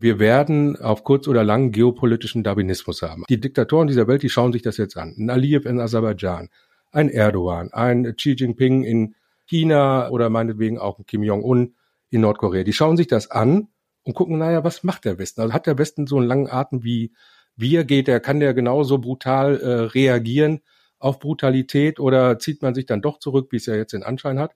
[0.00, 3.24] Wir werden auf kurz oder lang geopolitischen Darwinismus haben.
[3.28, 5.16] Die Diktatoren dieser Welt, die schauen sich das jetzt an.
[5.18, 6.50] Ein Aliyev in Aserbaidschan,
[6.92, 9.16] ein Erdogan, ein Xi Jinping in
[9.46, 11.74] China oder meinetwegen auch ein Kim Jong-un
[12.10, 12.62] in Nordkorea.
[12.62, 13.68] Die schauen sich das an
[14.04, 15.40] und gucken, naja, was macht der Westen?
[15.40, 17.12] Also hat der Westen so einen langen Atem wie
[17.56, 17.82] wir?
[17.82, 20.60] Geht der, kann der genauso brutal äh, reagieren
[21.00, 24.38] auf Brutalität oder zieht man sich dann doch zurück, wie es ja jetzt den Anschein
[24.38, 24.54] hat?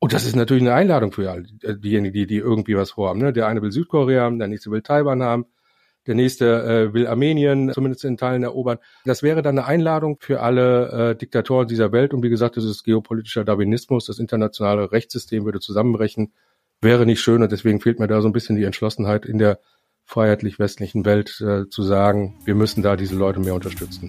[0.00, 3.20] Und das ist natürlich eine Einladung für alle, äh, diejenigen, die, die irgendwie was vorhaben.
[3.20, 3.32] Ne?
[3.34, 5.44] Der eine will Südkorea haben, der nächste will Taiwan haben,
[6.06, 8.78] der nächste äh, will Armenien zumindest in Teilen erobern.
[9.04, 12.14] Das wäre dann eine Einladung für alle äh, Diktatoren dieser Welt.
[12.14, 14.06] Und wie gesagt, das ist geopolitischer Darwinismus.
[14.06, 16.32] Das internationale Rechtssystem würde zusammenbrechen.
[16.80, 19.60] Wäre nicht schön und deswegen fehlt mir da so ein bisschen die Entschlossenheit in der
[20.06, 24.08] freiheitlich-westlichen Welt äh, zu sagen, wir müssen da diese Leute mehr unterstützen.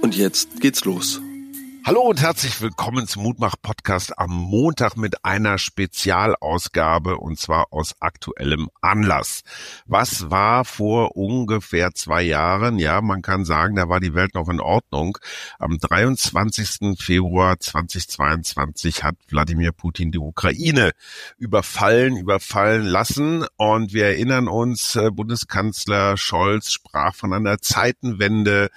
[0.00, 1.20] Und jetzt geht's los.
[1.88, 7.94] Hallo und herzlich willkommen zum Mutmach Podcast am Montag mit einer Spezialausgabe und zwar aus
[8.00, 9.40] aktuellem Anlass.
[9.86, 12.78] Was war vor ungefähr zwei Jahren?
[12.78, 15.16] Ja, man kann sagen, da war die Welt noch in Ordnung.
[15.58, 16.98] Am 23.
[17.00, 20.90] Februar 2022 hat Wladimir Putin die Ukraine
[21.38, 28.68] überfallen, überfallen lassen und wir erinnern uns, äh, Bundeskanzler Scholz sprach von einer Zeitenwende.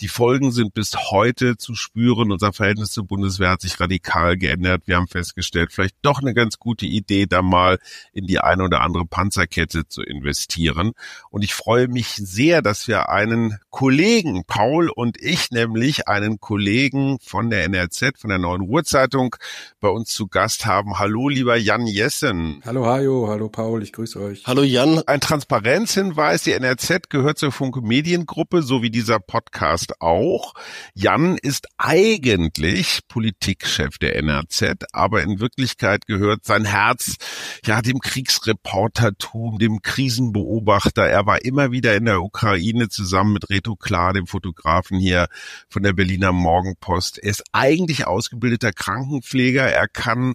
[0.00, 2.30] Die Folgen sind bis heute zu spüren.
[2.30, 4.82] Unser Verhältnis zur Bundeswehr hat sich radikal geändert.
[4.84, 7.78] Wir haben festgestellt, vielleicht doch eine ganz gute Idee, da mal
[8.12, 10.92] in die eine oder andere Panzerkette zu investieren.
[11.30, 17.16] Und ich freue mich sehr, dass wir einen Kollegen, Paul und ich nämlich, einen Kollegen
[17.22, 19.36] von der NRZ, von der Neuen Ruhrzeitung,
[19.80, 20.98] bei uns zu Gast haben.
[20.98, 22.60] Hallo, lieber Jan Jessen.
[22.66, 24.42] Hallo Hajo, hallo Paul, ich grüße euch.
[24.44, 25.00] Hallo Jan.
[25.06, 30.52] Ein Transparenzhinweis, die NRZ gehört zur Funke Mediengruppe, so wie dieser Podcast auch.
[30.92, 37.16] Jan ist eigen eigentlich Politikchef der NRZ, aber in Wirklichkeit gehört sein Herz
[37.64, 41.06] ja dem Kriegsreportertum, dem Krisenbeobachter.
[41.06, 45.28] Er war immer wieder in der Ukraine zusammen mit Reto Klar, dem Fotografen hier
[45.68, 47.18] von der Berliner Morgenpost.
[47.18, 49.64] Er ist eigentlich ausgebildeter Krankenpfleger.
[49.64, 50.34] Er kann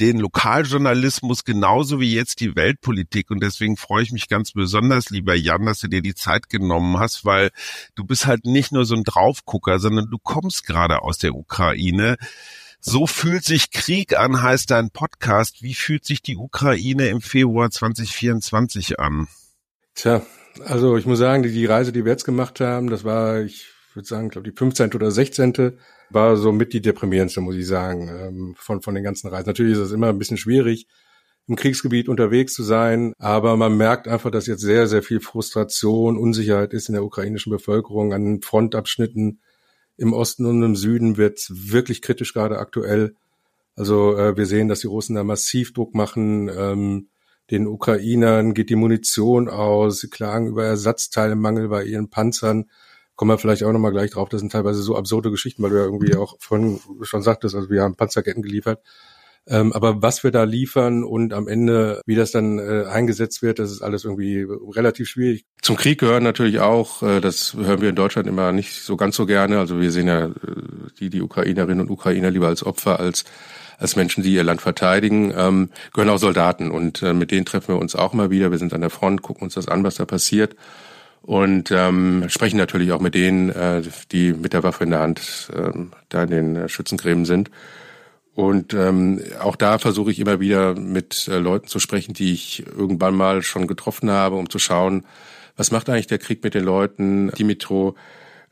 [0.00, 3.30] den Lokaljournalismus genauso wie jetzt die Weltpolitik.
[3.30, 6.98] Und deswegen freue ich mich ganz besonders, lieber Jan, dass du dir die Zeit genommen
[6.98, 7.50] hast, weil
[7.94, 12.16] du bist halt nicht nur so ein Draufgucker, sondern du kommst gerade aus der Ukraine.
[12.80, 15.62] So fühlt sich Krieg an, heißt dein Podcast.
[15.62, 19.26] Wie fühlt sich die Ukraine im Februar 2024 an?
[19.96, 20.22] Tja,
[20.64, 23.66] also ich muss sagen, die, die Reise, die wir jetzt gemacht haben, das war, ich
[23.94, 24.94] würde sagen, glaube die 15.
[24.94, 25.76] oder 16
[26.10, 29.46] war so mit die deprimierendste, muss ich sagen, ähm, von, von den ganzen Reisen.
[29.46, 30.86] Natürlich ist es immer ein bisschen schwierig,
[31.46, 36.18] im Kriegsgebiet unterwegs zu sein, aber man merkt einfach, dass jetzt sehr, sehr viel Frustration,
[36.18, 39.40] Unsicherheit ist in der ukrainischen Bevölkerung an Frontabschnitten
[39.96, 43.14] im Osten und im Süden wird wirklich kritisch gerade aktuell.
[43.76, 46.50] Also äh, wir sehen, dass die Russen da massiv Druck machen.
[46.54, 47.08] Ähm,
[47.50, 50.00] den Ukrainern geht die Munition aus.
[50.00, 52.66] Sie klagen über Ersatzteilemangel bei ihren Panzern
[53.18, 54.28] kommen wir vielleicht auch nochmal gleich drauf.
[54.28, 57.68] Das sind teilweise so absurde Geschichten, weil du ja irgendwie auch vorhin schon sagtest, also
[57.68, 58.80] wir haben Panzerketten geliefert.
[59.48, 63.58] Ähm, aber was wir da liefern und am Ende, wie das dann äh, eingesetzt wird,
[63.58, 65.46] das ist alles irgendwie relativ schwierig.
[65.62, 69.16] Zum Krieg gehören natürlich auch, äh, das hören wir in Deutschland immer nicht so ganz
[69.16, 69.58] so gerne.
[69.58, 70.32] Also wir sehen ja äh,
[71.00, 73.24] die, die Ukrainerinnen und Ukrainer lieber als Opfer, als
[73.78, 76.72] als Menschen, die ihr Land verteidigen, ähm, gehören auch Soldaten.
[76.72, 78.50] Und äh, mit denen treffen wir uns auch mal wieder.
[78.50, 80.56] Wir sind an der Front, gucken uns das an, was da passiert
[81.28, 85.50] und ähm, sprechen natürlich auch mit denen, äh, die mit der Waffe in der Hand
[85.54, 85.72] äh,
[86.08, 87.50] da in den äh, Schützengräben sind.
[88.34, 92.64] Und ähm, auch da versuche ich immer wieder mit äh, Leuten zu sprechen, die ich
[92.66, 95.04] irgendwann mal schon getroffen habe, um zu schauen,
[95.54, 97.30] was macht eigentlich der Krieg mit den Leuten.
[97.32, 97.94] Dimitro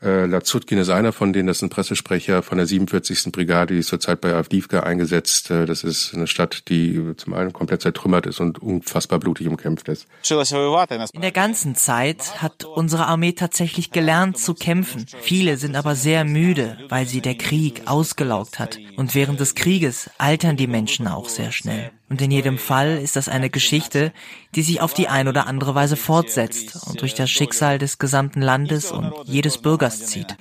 [0.01, 3.31] äh, Lazutkin ist einer von denen, das ist ein Pressesprecher von der 47.
[3.31, 5.49] Brigade, die ist zurzeit bei Avdivka eingesetzt.
[5.49, 9.87] Äh, das ist eine Stadt, die zum einen komplett zertrümmert ist und unfassbar blutig umkämpft
[9.87, 10.07] ist.
[10.29, 15.05] In der ganzen Zeit hat unsere Armee tatsächlich gelernt zu kämpfen.
[15.21, 18.77] Viele sind aber sehr müde, weil sie der Krieg ausgelaugt hat.
[18.97, 21.91] Und während des Krieges altern die Menschen auch sehr schnell.
[22.09, 24.13] Und in jedem Fall ist das eine Geschichte,
[24.55, 28.41] die sich auf die ein oder andere Weise fortsetzt und durch das Schicksal des gesamten
[28.41, 30.37] Landes und jedes Bürgers zieht.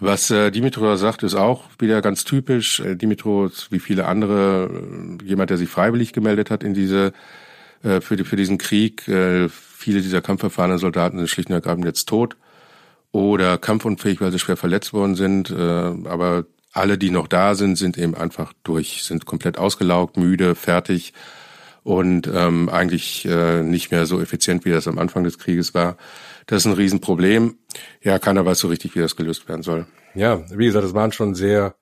[0.00, 2.80] Was äh, Dimitro sagt, ist auch wieder ganz typisch.
[2.80, 4.68] Äh, Dimitro, wie viele andere,
[5.22, 7.12] äh, jemand, der sich freiwillig gemeldet hat in diese
[7.82, 9.06] äh, für, die, für diesen Krieg.
[9.08, 12.36] Äh, viele dieser kampferfahrenen Soldaten sind schlicht und ergreifend jetzt tot
[13.12, 15.50] oder kampfunfähig, weil sie schwer verletzt worden sind.
[15.50, 20.54] Äh, aber alle, die noch da sind, sind eben einfach durch, sind komplett ausgelaugt, müde,
[20.54, 21.14] fertig
[21.82, 25.96] und ähm, eigentlich äh, nicht mehr so effizient, wie das am Anfang des Krieges war.
[26.46, 27.58] Das ist ein Riesenproblem.
[28.02, 29.86] Ja, keiner weiß so richtig, wie das gelöst werden soll.
[30.14, 31.76] Ja, wie gesagt, es waren schon sehr,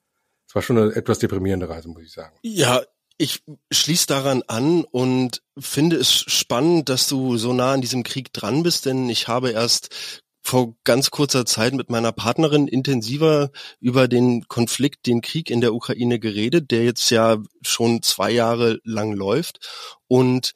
[0.49, 2.37] es war schon eine etwas deprimierende Reise, muss ich sagen.
[2.43, 2.83] Ja,
[3.19, 8.33] ich schließe daran an und finde es spannend, dass du so nah an diesem Krieg
[8.33, 13.51] dran bist, denn ich habe erst vor ganz kurzer Zeit mit meiner Partnerin intensiver
[13.81, 18.81] über den Konflikt, den Krieg in der Ukraine geredet, der jetzt ja schon zwei Jahre
[18.85, 19.61] lang läuft.
[20.09, 20.53] Und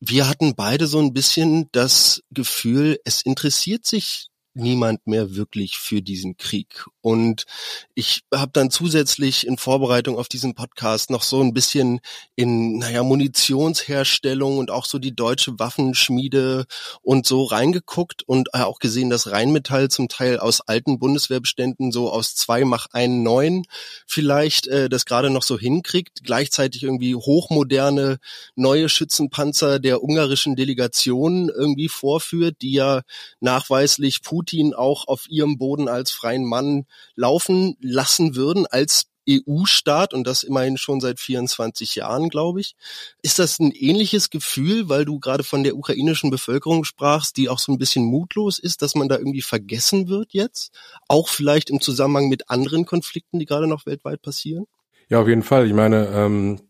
[0.00, 6.02] wir hatten beide so ein bisschen das Gefühl, es interessiert sich niemand mehr wirklich für
[6.02, 6.86] diesen Krieg.
[7.08, 7.46] Und
[7.94, 12.00] ich habe dann zusätzlich in Vorbereitung auf diesen Podcast noch so ein bisschen
[12.36, 16.66] in, naja, Munitionsherstellung und auch so die deutsche Waffenschmiede
[17.00, 22.34] und so reingeguckt und auch gesehen, dass Rheinmetall zum Teil aus alten Bundeswehrbeständen so aus
[22.34, 23.64] zwei mach einen neun
[24.06, 28.18] vielleicht äh, das gerade noch so hinkriegt, gleichzeitig irgendwie hochmoderne
[28.54, 33.00] neue Schützenpanzer der ungarischen Delegation irgendwie vorführt, die ja
[33.40, 36.84] nachweislich Putin auch auf ihrem Boden als freien Mann
[37.14, 42.74] laufen lassen würden als EU-Staat und das immerhin schon seit 24 Jahren, glaube ich.
[43.22, 47.58] Ist das ein ähnliches Gefühl, weil du gerade von der ukrainischen Bevölkerung sprachst, die auch
[47.58, 50.72] so ein bisschen mutlos ist, dass man da irgendwie vergessen wird jetzt?
[51.08, 54.64] Auch vielleicht im Zusammenhang mit anderen Konflikten, die gerade noch weltweit passieren?
[55.08, 55.66] Ja, auf jeden Fall.
[55.66, 56.60] Ich meine, ähm,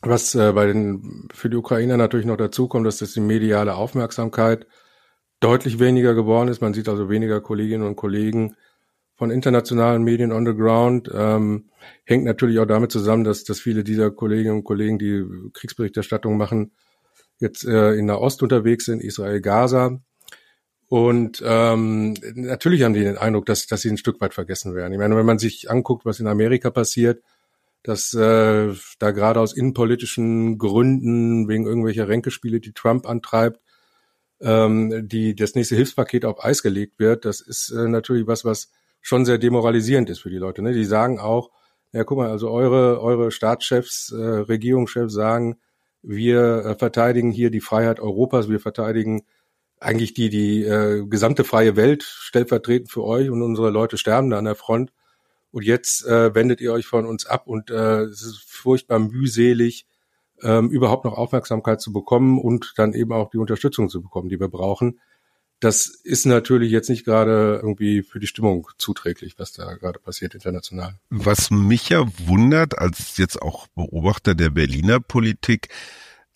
[0.00, 3.74] was äh, bei den für die Ukrainer natürlich noch dazu kommt, dass das die mediale
[3.74, 4.66] Aufmerksamkeit
[5.40, 6.60] deutlich weniger geworden ist.
[6.60, 8.56] Man sieht also weniger Kolleginnen und Kollegen
[9.18, 11.10] von internationalen Medien on the ground.
[11.12, 11.64] Ähm,
[12.04, 16.70] hängt natürlich auch damit zusammen, dass, dass viele dieser Kolleginnen und Kollegen, die Kriegsberichterstattung machen,
[17.40, 20.00] jetzt äh, in der Ost unterwegs sind, Israel, Gaza.
[20.88, 24.92] Und ähm, natürlich haben die den Eindruck, dass, dass sie ein Stück weit vergessen werden.
[24.92, 27.22] Ich meine, wenn man sich anguckt, was in Amerika passiert,
[27.82, 33.60] dass äh, da gerade aus innenpolitischen Gründen, wegen irgendwelcher Ränkespiele, die Trump antreibt,
[34.40, 38.70] ähm, die das nächste Hilfspaket auf Eis gelegt wird, das ist äh, natürlich was, was
[39.00, 40.62] schon sehr demoralisierend ist für die Leute.
[40.62, 40.72] Ne?
[40.72, 41.50] Die sagen auch,
[41.92, 45.56] ja, guck mal, also eure, eure Staatschefs, äh, Regierungschefs sagen,
[46.02, 49.24] wir äh, verteidigen hier die Freiheit Europas, wir verteidigen
[49.80, 54.38] eigentlich die, die äh, gesamte freie Welt stellvertretend für euch und unsere Leute sterben da
[54.38, 54.92] an der Front.
[55.50, 59.86] Und jetzt äh, wendet ihr euch von uns ab und äh, es ist furchtbar mühselig,
[60.42, 64.38] ähm, überhaupt noch Aufmerksamkeit zu bekommen und dann eben auch die Unterstützung zu bekommen, die
[64.38, 65.00] wir brauchen.
[65.60, 70.34] Das ist natürlich jetzt nicht gerade irgendwie für die Stimmung zuträglich, was da gerade passiert
[70.34, 70.94] international.
[71.10, 75.68] Was mich ja wundert, als jetzt auch Beobachter der Berliner Politik,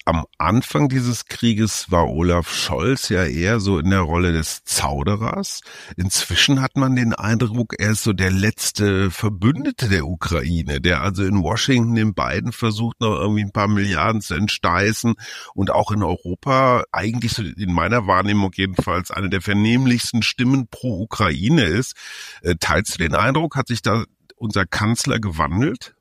[0.05, 5.61] am Anfang dieses Krieges war Olaf Scholz ja eher so in der Rolle des Zauderers.
[5.97, 11.25] Inzwischen hat man den Eindruck, er ist so der letzte Verbündete der Ukraine, der also
[11.25, 15.15] in Washington den beiden versucht, noch irgendwie ein paar Milliarden zu entsteißen
[15.55, 21.03] und auch in Europa eigentlich so in meiner Wahrnehmung jedenfalls eine der vernehmlichsten Stimmen pro
[21.03, 21.95] Ukraine ist.
[22.43, 24.05] Äh, teilst du den Eindruck, hat sich da
[24.37, 25.95] unser Kanzler gewandelt?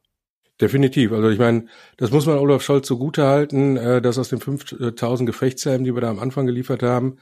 [0.61, 1.11] Definitiv.
[1.11, 1.65] Also ich meine,
[1.97, 6.01] das muss man Olaf Scholz zugute halten, äh, dass aus den 5000 Gefechtshelmen, die wir
[6.01, 7.17] da am Anfang geliefert haben,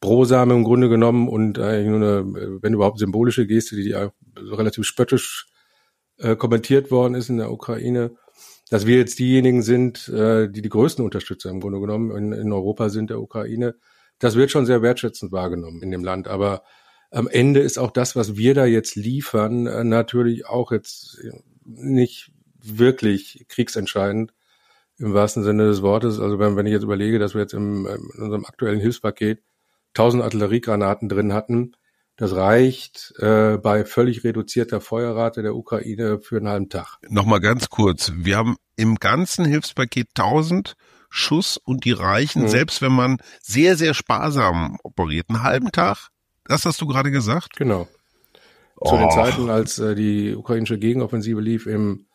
[0.00, 3.96] Brosame im Grunde genommen und eigentlich nur eine, wenn überhaupt symbolische Geste, die
[4.36, 5.46] relativ spöttisch
[6.18, 8.10] äh, kommentiert worden ist in der Ukraine,
[8.68, 12.52] dass wir jetzt diejenigen sind, äh, die die größten Unterstützer im Grunde genommen in, in
[12.52, 13.76] Europa sind der Ukraine.
[14.18, 16.28] Das wird schon sehr wertschätzend wahrgenommen in dem Land.
[16.28, 16.62] Aber
[17.10, 21.22] am Ende ist auch das, was wir da jetzt liefern, äh, natürlich auch jetzt
[21.64, 22.35] nicht
[22.66, 24.32] wirklich kriegsentscheidend
[24.98, 26.20] im wahrsten Sinne des Wortes.
[26.20, 29.42] Also wenn, wenn ich jetzt überlege, dass wir jetzt im, in unserem aktuellen Hilfspaket
[29.94, 31.72] 1000 Artilleriegranaten drin hatten,
[32.16, 36.96] das reicht äh, bei völlig reduzierter Feuerrate der Ukraine für einen halben Tag.
[37.08, 38.12] Nochmal ganz kurz.
[38.16, 40.76] Wir haben im ganzen Hilfspaket 1000
[41.10, 42.48] Schuss und die reichen, mhm.
[42.48, 46.08] selbst wenn man sehr, sehr sparsam operiert, einen halben Tag.
[46.44, 47.56] Das hast du gerade gesagt?
[47.56, 47.86] Genau.
[48.84, 48.98] Zu oh.
[48.98, 52.05] den Zeiten, als äh, die ukrainische Gegenoffensive lief im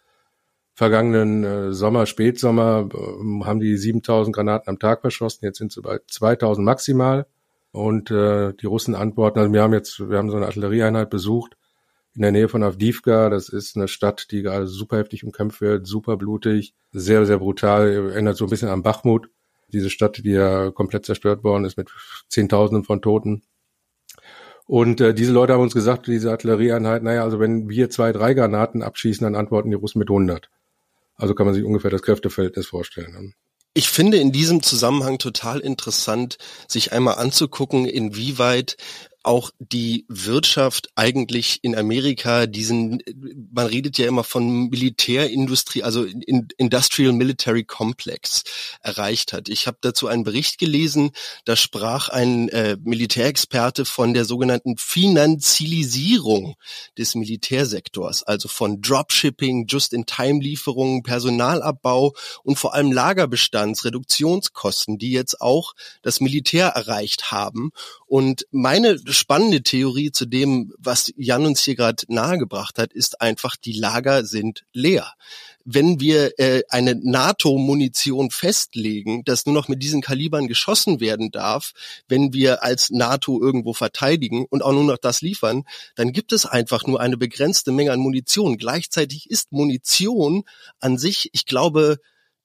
[0.73, 5.45] vergangenen äh, Sommer, Spätsommer, äh, haben die 7000 Granaten am Tag verschossen.
[5.45, 7.27] Jetzt sind es bei 2000 maximal.
[7.71, 11.55] Und äh, die Russen antworten, also wir haben jetzt, wir haben so eine Artillerieeinheit besucht
[12.13, 13.29] in der Nähe von Avdivka.
[13.29, 17.89] Das ist eine Stadt, die gerade super heftig umkämpft wird, super blutig, sehr, sehr brutal,
[17.89, 19.29] erinnert so ein bisschen an Bachmut.
[19.71, 21.89] Diese Stadt, die ja komplett zerstört worden ist mit
[22.27, 23.43] Zehntausenden von Toten.
[24.65, 28.33] Und äh, diese Leute haben uns gesagt, diese Artillerieeinheit, naja, also wenn wir zwei, drei
[28.33, 30.49] Granaten abschießen, dann antworten die Russen mit 100.
[31.21, 33.35] Also kann man sich ungefähr das Kräfteverhältnis vorstellen.
[33.75, 38.75] Ich finde in diesem Zusammenhang total interessant, sich einmal anzugucken, inwieweit
[39.23, 43.01] auch die Wirtschaft eigentlich in Amerika diesen,
[43.51, 48.43] man redet ja immer von Militärindustrie, also Industrial Military Complex
[48.81, 49.49] erreicht hat.
[49.49, 51.11] Ich habe dazu einen Bericht gelesen,
[51.45, 56.55] da sprach ein äh, Militärexperte von der sogenannten Finanzialisierung
[56.97, 62.13] des Militärsektors, also von Dropshipping, Just-in-Time-Lieferungen, Personalabbau
[62.43, 67.71] und vor allem Lagerbestandsreduktionskosten, die jetzt auch das Militär erreicht haben.
[68.07, 73.55] Und meine spannende Theorie zu dem, was Jan uns hier gerade nahegebracht hat, ist einfach,
[73.55, 75.13] die Lager sind leer.
[75.63, 81.73] Wenn wir äh, eine NATO-Munition festlegen, dass nur noch mit diesen Kalibern geschossen werden darf,
[82.07, 85.63] wenn wir als NATO irgendwo verteidigen und auch nur noch das liefern,
[85.95, 88.57] dann gibt es einfach nur eine begrenzte Menge an Munition.
[88.57, 90.43] Gleichzeitig ist Munition
[90.79, 91.99] an sich, ich glaube,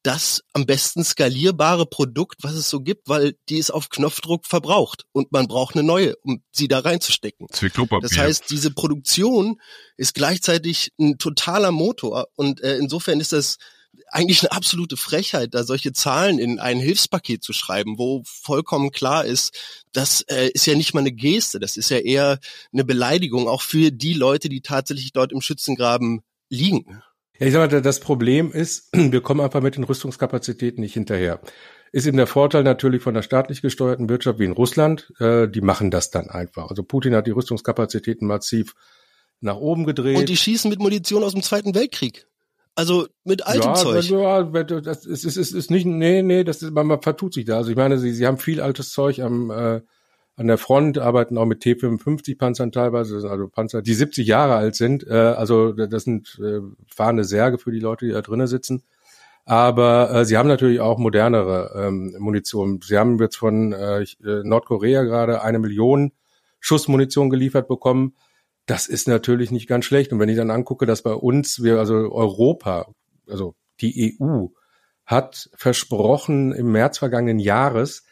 [0.07, 5.05] das am besten skalierbare Produkt, was es so gibt, weil die ist auf Knopfdruck verbraucht
[5.11, 7.49] und man braucht eine neue, um sie da reinzustecken.
[8.09, 9.61] Das heißt, diese Produktion
[9.97, 13.59] ist gleichzeitig ein totaler Motor und äh, insofern ist das
[14.11, 19.25] eigentlich eine absolute Frechheit, da solche Zahlen in ein Hilfspaket zu schreiben, wo vollkommen klar
[19.25, 19.59] ist,
[19.93, 22.39] das äh, ist ja nicht mal eine Geste, das ist ja eher
[22.73, 27.03] eine Beleidigung, auch für die Leute, die tatsächlich dort im Schützengraben liegen.
[27.39, 31.41] Ja, ich sag mal, das Problem ist, wir kommen einfach mit den Rüstungskapazitäten nicht hinterher.
[31.93, 35.61] Ist eben der Vorteil natürlich von der staatlich gesteuerten Wirtschaft wie in Russland, äh, die
[35.61, 36.69] machen das dann einfach.
[36.69, 38.75] Also Putin hat die Rüstungskapazitäten massiv
[39.41, 40.19] nach oben gedreht.
[40.19, 42.27] Und die schießen mit Munition aus dem Zweiten Weltkrieg.
[42.75, 44.05] Also mit altem ja, Zeug.
[44.05, 47.47] Ja, das ist, ist, ist, ist nicht, nee, nee, das ist, man, man vertut sich
[47.47, 47.57] da.
[47.57, 49.81] Also ich meine, sie, sie haben viel altes Zeug am, äh,
[50.37, 54.55] an der Front, arbeiten auch mit T-55-Panzern teilweise, das sind also Panzer, die 70 Jahre
[54.55, 55.07] alt sind.
[55.07, 56.61] Äh, also das sind äh,
[56.95, 58.83] fahrende Särge für die Leute, die da drinnen sitzen.
[59.47, 62.81] Aber äh, sie haben natürlich auch modernere ähm, Munition.
[62.83, 66.13] Sie haben jetzt von äh, äh, Nordkorea gerade eine Million
[66.59, 68.17] Schuss Munition geliefert bekommen.
[68.67, 70.13] Das ist natürlich nicht ganz schlecht.
[70.13, 72.89] Und wenn ich dann angucke, dass bei uns, wir, also Europa,
[73.29, 74.47] also die EU,
[75.05, 78.05] hat versprochen im März vergangenen Jahres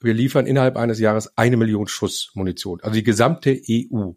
[0.00, 4.12] wir liefern innerhalb eines Jahres eine Million Schuss Munition, also die gesamte EU.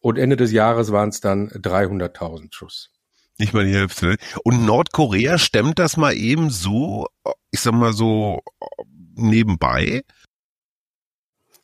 [0.00, 2.90] Und Ende des Jahres waren es dann 300.000 Schuss.
[3.38, 4.06] Nicht mal die Hälfte.
[4.06, 4.16] Ne?
[4.44, 7.06] Und Nordkorea stemmt das mal eben so,
[7.50, 8.42] ich sag mal so,
[9.16, 10.02] nebenbei?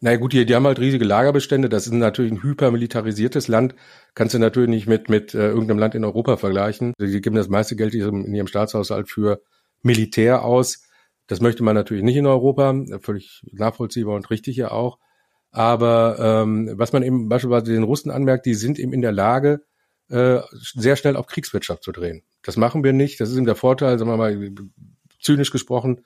[0.00, 1.68] Na gut, die, die haben halt riesige Lagerbestände.
[1.68, 3.74] Das ist natürlich ein hypermilitarisiertes Land.
[4.14, 6.94] Kannst du natürlich nicht mit, mit äh, irgendeinem Land in Europa vergleichen.
[6.98, 9.42] Die geben das meiste Geld in ihrem Staatshaushalt für
[9.82, 10.84] Militär aus.
[11.30, 14.98] Das möchte man natürlich nicht in Europa, völlig nachvollziehbar und richtig ja auch.
[15.52, 19.62] Aber ähm, was man eben beispielsweise den Russen anmerkt, die sind eben in der Lage,
[20.08, 22.24] äh, sehr schnell auf Kriegswirtschaft zu drehen.
[22.42, 23.20] Das machen wir nicht.
[23.20, 24.50] Das ist eben der Vorteil, sagen wir mal,
[25.20, 26.00] zynisch gesprochen,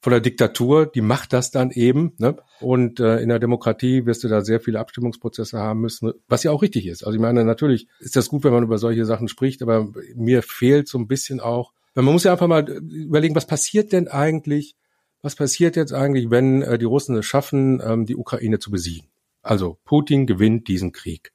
[0.00, 2.12] von der Diktatur, die macht das dann eben.
[2.18, 2.36] Ne?
[2.60, 6.50] Und äh, in der Demokratie wirst du da sehr viele Abstimmungsprozesse haben müssen, was ja
[6.50, 7.04] auch richtig ist.
[7.04, 10.42] Also ich meine, natürlich ist das gut, wenn man über solche Sachen spricht, aber mir
[10.42, 14.76] fehlt so ein bisschen auch man muss ja einfach mal überlegen, was passiert denn eigentlich,
[15.22, 19.08] was passiert jetzt eigentlich, wenn äh, die Russen es schaffen, ähm, die Ukraine zu besiegen?
[19.42, 21.32] Also Putin gewinnt diesen Krieg.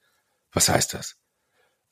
[0.51, 1.17] Was heißt das?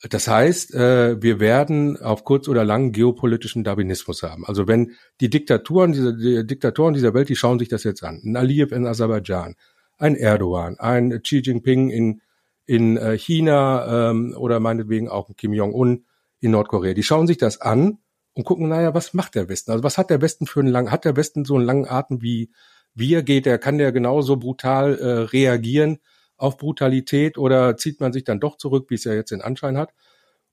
[0.08, 4.44] Das heißt, äh, wir werden auf kurz oder lang geopolitischen Darwinismus haben.
[4.46, 8.20] Also wenn die Diktaturen, diese die Diktatoren dieser Welt, die schauen sich das jetzt an.
[8.24, 9.54] Ein Aliyev in Aserbaidschan,
[9.98, 12.20] ein Erdogan, ein Xi Jinping in,
[12.66, 16.04] in äh, China ähm, oder meinetwegen auch Kim Jong-un
[16.40, 16.94] in Nordkorea.
[16.94, 17.98] Die schauen sich das an
[18.34, 19.72] und gucken, naja, was macht der Westen?
[19.72, 22.22] Also was hat der Westen für einen langen, hat der Westen so einen langen Atem
[22.22, 22.50] wie
[22.94, 23.22] wir?
[23.22, 25.98] Geht der, kann der genauso brutal äh, reagieren
[26.36, 29.76] auf Brutalität oder zieht man sich dann doch zurück, wie es ja jetzt den Anschein
[29.76, 29.92] hat?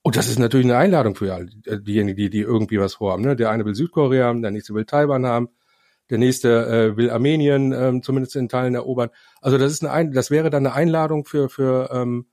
[0.01, 3.23] Und das ist natürlich eine Einladung für alle, äh, diejenigen, die, die irgendwie was vorhaben.
[3.23, 3.35] Ne?
[3.35, 5.49] Der eine will Südkorea haben, der nächste will Taiwan haben,
[6.09, 9.09] der nächste äh, will Armenien ähm, zumindest in Teilen erobern.
[9.41, 12.27] Also das ist eine, Ein das wäre dann eine Einladung für für ähm,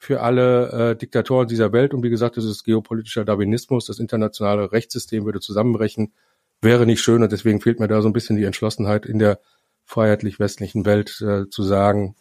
[0.00, 1.92] für alle äh, Diktatoren dieser Welt.
[1.92, 3.84] Und wie gesagt, das ist geopolitischer Darwinismus.
[3.84, 6.14] Das internationale Rechtssystem würde zusammenbrechen.
[6.62, 9.40] Wäre nicht schön und deswegen fehlt mir da so ein bisschen die Entschlossenheit in der
[9.84, 12.16] freiheitlich-westlichen Welt äh, zu sagen,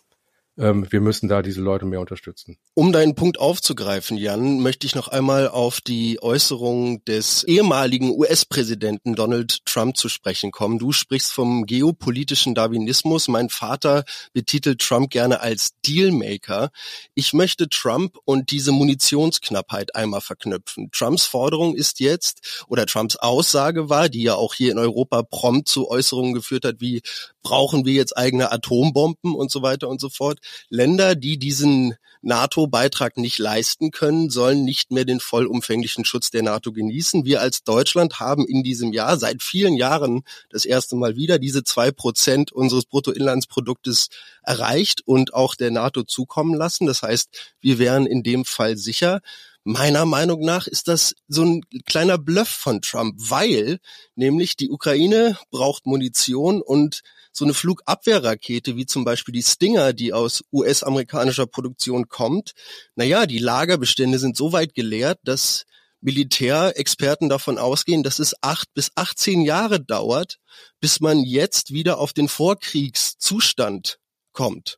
[0.61, 2.57] wir müssen da diese Leute mehr unterstützen.
[2.73, 9.15] Um deinen Punkt aufzugreifen, Jan, möchte ich noch einmal auf die Äußerung des ehemaligen US-Präsidenten
[9.15, 10.77] Donald Trump zu sprechen kommen.
[10.77, 13.29] Du sprichst vom geopolitischen Darwinismus.
[13.29, 16.71] Mein Vater betitelt Trump gerne als Dealmaker.
[17.15, 20.89] Ich möchte Trump und diese Munitionsknappheit einmal verknüpfen.
[20.91, 25.69] Trumps Forderung ist jetzt, oder Trumps Aussage war, die ja auch hier in Europa prompt
[25.69, 27.01] zu Äußerungen geführt hat, wie
[27.41, 30.39] brauchen wir jetzt eigene Atombomben und so weiter und so fort.
[30.69, 36.71] Länder, die diesen NATO-Beitrag nicht leisten können, sollen nicht mehr den vollumfänglichen Schutz der NATO
[36.71, 37.25] genießen.
[37.25, 41.63] Wir als Deutschland haben in diesem Jahr seit vielen Jahren das erste Mal wieder diese
[41.63, 44.09] zwei Prozent unseres Bruttoinlandsproduktes
[44.43, 46.87] erreicht und auch der NATO zukommen lassen.
[46.87, 47.29] Das heißt,
[47.61, 49.21] wir wären in dem Fall sicher.
[49.63, 53.79] Meiner Meinung nach ist das so ein kleiner Bluff von Trump, weil
[54.15, 57.01] nämlich die Ukraine braucht Munition und
[57.39, 62.53] so eine Flugabwehrrakete wie zum Beispiel die Stinger, die aus US-amerikanischer Produktion kommt.
[62.95, 65.65] Naja, die Lagerbestände sind so weit geleert, dass
[66.01, 70.37] Militärexperten davon ausgehen, dass es acht bis 18 Jahre dauert,
[70.79, 73.99] bis man jetzt wieder auf den Vorkriegszustand
[74.31, 74.77] kommt.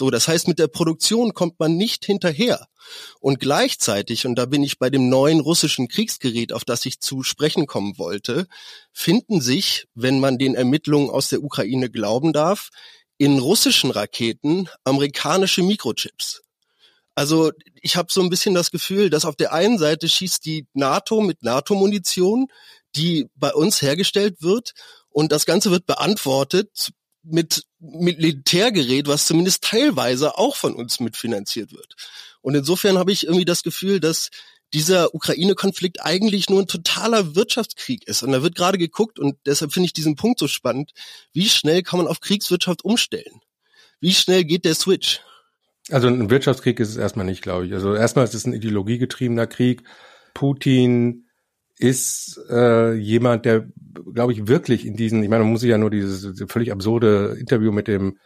[0.00, 2.68] So, das heißt, mit der Produktion kommt man nicht hinterher.
[3.20, 7.22] Und gleichzeitig, und da bin ich bei dem neuen russischen Kriegsgerät, auf das ich zu
[7.22, 8.46] sprechen kommen wollte,
[8.94, 12.70] finden sich, wenn man den Ermittlungen aus der Ukraine glauben darf,
[13.18, 16.40] in russischen Raketen amerikanische Mikrochips.
[17.14, 17.52] Also
[17.82, 21.20] ich habe so ein bisschen das Gefühl, dass auf der einen Seite schießt die NATO
[21.20, 22.46] mit NATO-Munition,
[22.96, 24.72] die bei uns hergestellt wird,
[25.10, 26.92] und das Ganze wird beantwortet
[27.22, 31.94] mit Militärgerät, was zumindest teilweise auch von uns mitfinanziert wird.
[32.40, 34.30] Und insofern habe ich irgendwie das Gefühl, dass
[34.72, 38.22] dieser Ukraine-Konflikt eigentlich nur ein totaler Wirtschaftskrieg ist.
[38.22, 40.92] Und da wird gerade geguckt, und deshalb finde ich diesen Punkt so spannend,
[41.32, 43.40] wie schnell kann man auf Kriegswirtschaft umstellen?
[44.00, 45.20] Wie schnell geht der Switch?
[45.90, 47.72] Also ein Wirtschaftskrieg ist es erstmal nicht, glaube ich.
[47.72, 49.82] Also erstmal ist es ein ideologiegetriebener Krieg.
[50.34, 51.26] Putin
[51.80, 53.66] ist äh, jemand, der,
[54.12, 57.36] glaube ich, wirklich in diesen, ich meine, man muss sich ja nur dieses völlig absurde
[57.38, 58.18] Interview mit dem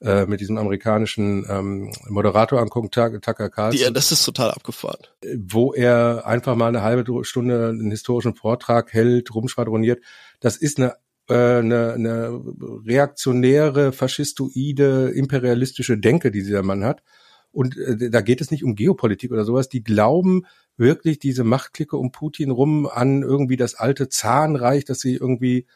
[0.00, 3.80] äh, mit diesem amerikanischen ähm, Moderator angucken, Tucker Carlson.
[3.80, 5.00] Ja, das ist total abgefahren.
[5.36, 10.00] Wo er einfach mal eine halbe Stunde einen historischen Vortrag hält, rumschwadroniert.
[10.38, 10.94] Das ist eine
[11.28, 12.40] äh, eine, eine
[12.86, 17.02] reaktionäre, faschistoide, imperialistische Denke, die dieser Mann hat.
[17.52, 19.68] Und äh, da geht es nicht um Geopolitik oder sowas.
[19.68, 25.14] Die glauben wirklich diese Machtklicke um Putin rum an irgendwie das alte Zahnreich, das sie
[25.14, 25.66] irgendwie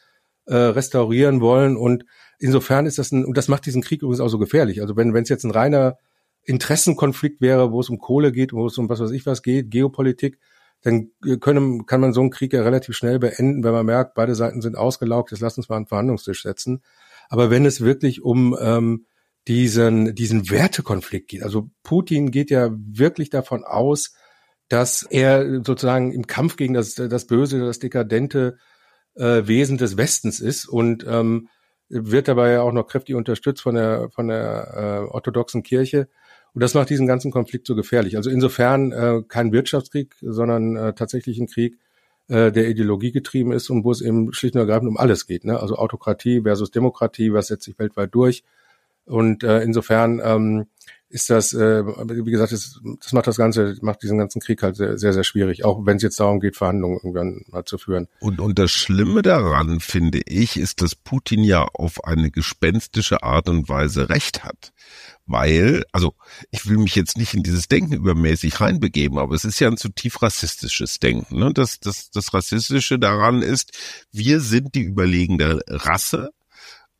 [0.45, 1.77] äh, restaurieren wollen.
[1.77, 2.05] Und
[2.39, 4.81] insofern ist das ein, und das macht diesen Krieg übrigens auch so gefährlich.
[4.81, 5.97] Also wenn es jetzt ein reiner
[6.43, 9.71] Interessenkonflikt wäre, wo es um Kohle geht, wo es um was weiß ich was geht,
[9.71, 10.39] Geopolitik,
[10.81, 14.35] dann können, kann man so einen Krieg ja relativ schnell beenden, wenn man merkt, beide
[14.35, 16.83] Seiten sind ausgelaugt, jetzt lass uns mal einen Verhandlungstisch setzen.
[17.29, 19.05] Aber wenn es wirklich um ähm,
[19.47, 21.43] diesen, diesen Wertekonflikt geht.
[21.43, 24.13] Also Putin geht ja wirklich davon aus,
[24.69, 28.57] dass er sozusagen im Kampf gegen das, das Böse, das dekadente
[29.15, 31.49] äh, Wesen des Westens ist und ähm,
[31.89, 36.07] wird dabei ja auch noch kräftig unterstützt von der, von der äh, orthodoxen Kirche.
[36.53, 38.15] Und das macht diesen ganzen Konflikt so gefährlich.
[38.15, 41.77] Also insofern äh, kein Wirtschaftskrieg, sondern äh, tatsächlich ein Krieg,
[42.29, 45.45] äh, der Ideologie getrieben ist und wo es eben schlicht und ergreifend um alles geht.
[45.45, 45.59] Ne?
[45.59, 48.43] Also Autokratie versus Demokratie, was setzt sich weltweit durch?
[49.05, 50.65] Und äh, insofern ähm,
[51.13, 54.75] ist das, äh, wie gesagt, das, das macht das Ganze, macht diesen ganzen Krieg halt
[54.75, 58.07] sehr, sehr, sehr schwierig, auch wenn es jetzt darum geht, Verhandlungen irgendwann mal zu führen.
[58.19, 63.47] Und, und das Schlimme daran, finde ich, ist, dass Putin ja auf eine gespenstische Art
[63.47, 64.73] und Weise Recht hat.
[65.27, 66.15] Weil, also
[66.49, 69.77] ich will mich jetzt nicht in dieses Denken übermäßig reinbegeben, aber es ist ja ein
[69.77, 71.37] zutiefst rassistisches Denken.
[71.37, 71.53] Ne?
[71.53, 73.71] Das, das, das Rassistische daran ist,
[74.11, 76.31] wir sind die überlegene Rasse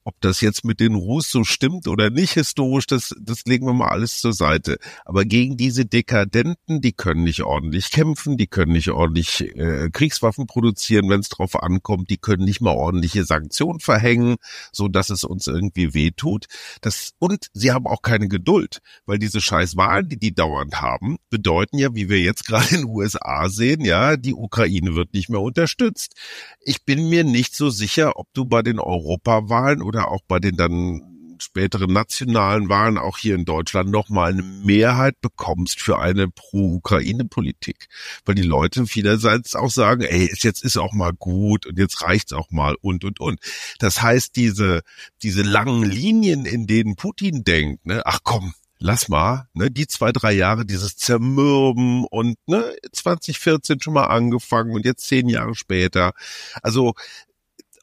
[0.03, 3.73] ob das jetzt mit den Ruß so stimmt oder nicht historisch, das, das legen wir
[3.73, 4.77] mal alles zur Seite.
[5.05, 10.47] Aber gegen diese Dekadenten, die können nicht ordentlich kämpfen, die können nicht ordentlich äh, Kriegswaffen
[10.47, 14.35] produzieren, wenn es drauf ankommt, die können nicht mal ordentliche Sanktionen verhängen,
[14.71, 16.45] so dass es uns irgendwie wehtut.
[16.81, 21.17] Das, und sie haben auch keine Geduld, weil diese scheiß Wahlen, die die dauernd haben,
[21.29, 25.29] bedeuten ja, wie wir jetzt gerade in den USA sehen, ja, die Ukraine wird nicht
[25.29, 26.15] mehr unterstützt.
[26.61, 30.57] Ich bin mir nicht so sicher, ob du bei den Europawahlen oder auch bei den
[30.57, 31.01] dann
[31.39, 37.87] späteren nationalen Wahlen auch hier in Deutschland nochmal eine Mehrheit bekommst für eine Pro-Ukraine-Politik.
[38.25, 42.33] Weil die Leute vielerseits auch sagen, ey, jetzt ist auch mal gut und jetzt reicht's
[42.33, 43.39] auch mal und, und, und.
[43.79, 44.81] Das heißt, diese,
[45.21, 50.11] diese langen Linien, in denen Putin denkt, ne, ach komm, lass mal, ne, die zwei,
[50.11, 56.13] drei Jahre dieses Zermürben und ne, 2014 schon mal angefangen und jetzt zehn Jahre später.
[56.61, 56.93] Also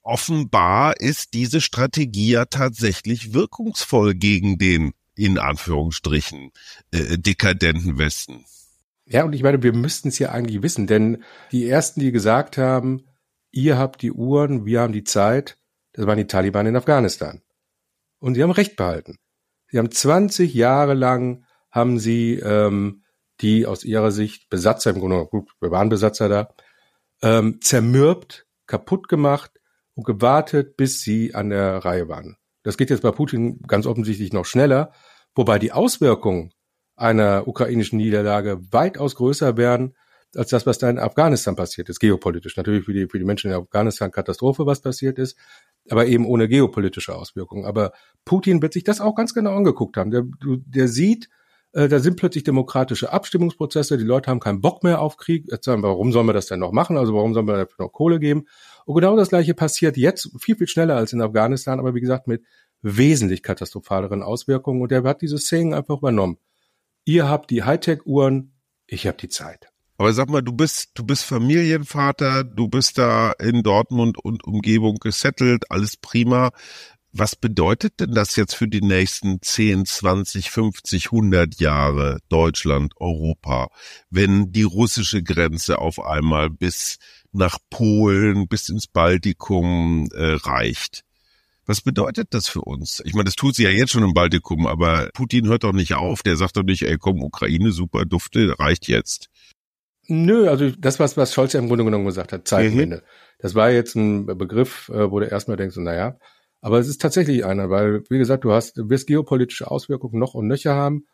[0.03, 6.51] offenbar ist diese Strategie ja tatsächlich wirkungsvoll gegen den in Anführungsstrichen
[6.93, 8.45] äh, dekadenten Westen.
[9.05, 12.57] Ja, und ich meine, wir müssten es ja eigentlich wissen, denn die ersten, die gesagt
[12.57, 13.05] haben,
[13.51, 15.59] ihr habt die Uhren, wir haben die Zeit,
[15.93, 17.43] das waren die Taliban in Afghanistan.
[18.19, 19.17] Und sie haben Recht behalten.
[19.69, 23.03] Sie haben 20 Jahre lang haben sie ähm,
[23.41, 26.55] die aus ihrer Sicht Besatzer im Grunde, gut, wir waren Besatzer da,
[27.23, 29.60] ähm, zermürbt, kaputt gemacht,
[30.01, 32.37] und gewartet, bis sie an der Reihe waren.
[32.63, 34.93] Das geht jetzt bei Putin ganz offensichtlich noch schneller,
[35.35, 36.53] wobei die Auswirkungen
[36.97, 39.95] einer ukrainischen Niederlage weitaus größer werden
[40.37, 42.57] als das, was da in Afghanistan passiert ist, geopolitisch.
[42.57, 45.37] Natürlich für die, für die Menschen in Afghanistan Katastrophe, was passiert ist,
[45.91, 47.67] aber eben ohne geopolitische Auswirkungen.
[47.67, 47.93] Aber
[48.25, 50.11] Putin wird sich das auch ganz genau angeguckt haben.
[50.11, 51.29] Der, der sieht,
[51.73, 55.47] äh, da sind plötzlich demokratische Abstimmungsprozesse, die Leute haben keinen Bock mehr auf Krieg.
[55.51, 56.97] Jetzt sagen, warum sollen wir das denn noch machen?
[56.97, 58.47] Also warum sollen wir dafür noch Kohle geben?
[58.91, 62.27] Und genau das gleiche passiert jetzt viel, viel schneller als in Afghanistan, aber wie gesagt
[62.27, 62.43] mit
[62.83, 64.83] wesentlich katastrophaleren Auswirkungen.
[64.83, 66.39] Und er hat dieses Saying einfach übernommen.
[67.05, 68.53] Ihr habt die Hightech-Uhren,
[68.89, 69.69] ich habe die Zeit.
[69.97, 74.97] Aber sag mal, du bist, du bist Familienvater, du bist da in Dortmund und Umgebung
[74.97, 76.51] gesettelt, alles prima.
[77.13, 83.69] Was bedeutet denn das jetzt für die nächsten 10, 20, 50, 100 Jahre Deutschland, Europa,
[84.11, 86.99] wenn die russische Grenze auf einmal bis
[87.33, 91.05] nach Polen, bis ins Baltikum äh, reicht?
[91.67, 93.03] Was bedeutet das für uns?
[93.05, 95.95] Ich meine, das tut sie ja jetzt schon im Baltikum, aber Putin hört doch nicht
[95.95, 96.23] auf.
[96.23, 99.31] Der sagt doch nicht, ey, komm, Ukraine, super, dufte, reicht jetzt.
[100.07, 102.97] Nö, also das, was, was Scholz ja im Grunde genommen gesagt hat, Zeitenwende.
[102.97, 103.03] Mhm.
[103.39, 106.19] Das war jetzt ein Begriff, äh, wo du erstmal denkst, naja,
[106.61, 110.35] aber es ist tatsächlich einer, weil, wie gesagt, du hast, du wirst geopolitische Auswirkungen noch
[110.35, 111.07] und nöcher haben.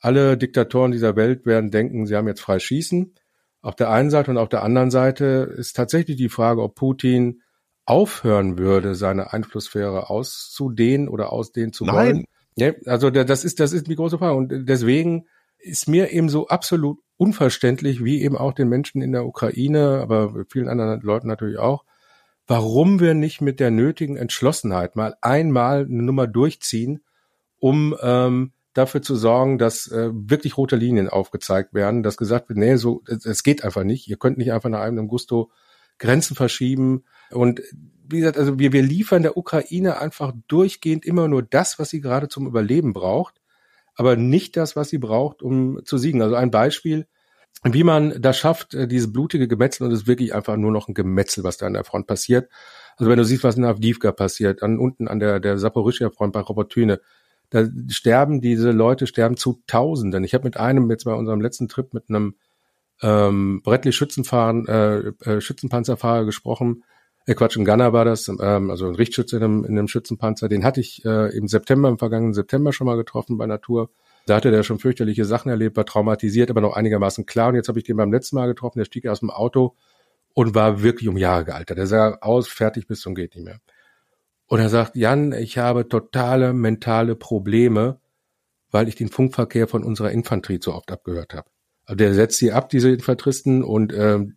[0.00, 3.14] Alle Diktatoren dieser Welt werden denken, sie haben jetzt frei schießen.
[3.62, 7.42] Auf der einen Seite und auf der anderen Seite ist tatsächlich die Frage, ob Putin
[7.86, 11.94] aufhören würde, seine Einflusssphäre auszudehnen oder ausdehnen zu Nein.
[11.94, 12.24] wollen.
[12.56, 14.36] Ja, also das ist, das ist die große Frage.
[14.36, 15.26] Und deswegen
[15.58, 20.44] ist mir eben so absolut unverständlich, wie eben auch den Menschen in der Ukraine, aber
[20.50, 21.84] vielen anderen Leuten natürlich auch,
[22.46, 27.02] warum wir nicht mit der nötigen Entschlossenheit mal einmal eine Nummer durchziehen,
[27.58, 32.58] um ähm, dafür zu sorgen, dass äh, wirklich rote Linien aufgezeigt werden, dass gesagt wird,
[32.58, 34.08] nee, so es, geht einfach nicht.
[34.08, 35.50] Ihr könnt nicht einfach nach einem Gusto
[35.98, 37.04] Grenzen verschieben.
[37.30, 37.62] Und
[38.06, 42.00] wie gesagt, also wir, wir liefern der Ukraine einfach durchgehend immer nur das, was sie
[42.00, 43.40] gerade zum Überleben braucht,
[43.94, 46.20] aber nicht das, was sie braucht, um zu siegen.
[46.20, 47.06] Also ein Beispiel,
[47.62, 50.88] wie man das schafft, äh, diese blutige Gemetzel, und es ist wirklich einfach nur noch
[50.88, 52.50] ein Gemetzel, was da an der Front passiert.
[52.96, 56.32] Also wenn du siehst, was in Avdivka passiert, an unten an der, der Saporischia Front
[56.32, 57.00] bei Robotyne,
[57.50, 60.24] da sterben diese Leute, sterben zu Tausenden.
[60.24, 62.34] Ich habe mit einem jetzt bei unserem letzten Trip mit einem
[63.02, 66.84] ähm, Bradley Schützenfahren, äh, äh, Schützenpanzerfahrer gesprochen.
[67.26, 70.48] Äh, Quatsch, in Ghana war das, ähm, also ein Richtschütze in einem, in einem Schützenpanzer.
[70.48, 73.90] Den hatte ich äh, im September, im vergangenen September schon mal getroffen bei Natur.
[74.26, 77.48] Da hatte der schon fürchterliche Sachen erlebt, war traumatisiert, aber noch einigermaßen klar.
[77.48, 79.76] Und jetzt habe ich den beim letzten Mal getroffen, der stieg aus dem Auto
[80.32, 81.78] und war wirklich um Jahre gealtert.
[81.78, 83.60] Der sah aus, fertig bis zum geht nicht mehr.
[84.46, 88.00] Und er sagt, Jan, ich habe totale mentale Probleme,
[88.70, 91.48] weil ich den Funkverkehr von unserer Infanterie zu oft abgehört habe.
[91.86, 94.34] Also der setzt sie ab, diese Infanteristen, und ähm,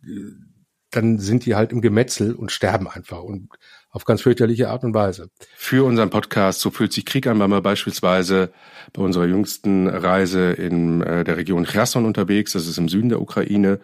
[0.90, 3.48] dann sind die halt im Gemetzel und sterben einfach und
[3.90, 5.30] auf ganz fürchterliche Art und Weise.
[5.56, 8.52] Für unseren Podcast So fühlt sich Krieg an, waren wir beispielsweise
[8.92, 13.20] bei unserer jüngsten Reise in äh, der Region Cherson unterwegs, das ist im Süden der
[13.20, 13.80] Ukraine.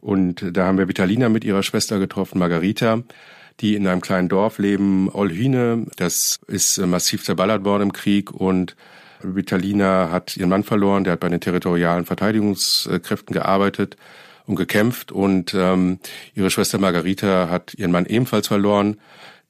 [0.00, 3.02] Und da haben wir Vitalina mit ihrer Schwester getroffen, Margarita,
[3.60, 5.86] die in einem kleinen Dorf leben, Olhyne.
[5.96, 8.76] Das ist äh, massiv zerballert worden im Krieg und
[9.22, 13.96] Vitalina hat ihren Mann verloren, der hat bei den territorialen Verteidigungskräften gearbeitet
[14.46, 15.98] und gekämpft und ähm,
[16.34, 18.98] ihre Schwester Margarita hat ihren Mann ebenfalls verloren.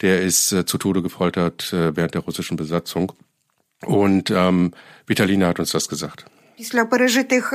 [0.01, 3.13] Der ist äh, zu Tode gefoltert äh, während der russischen Besatzung.
[3.85, 4.73] Und ähm,
[5.07, 6.27] Vitalina hat uns das gesagt.
[6.58, 7.54] Після пережитих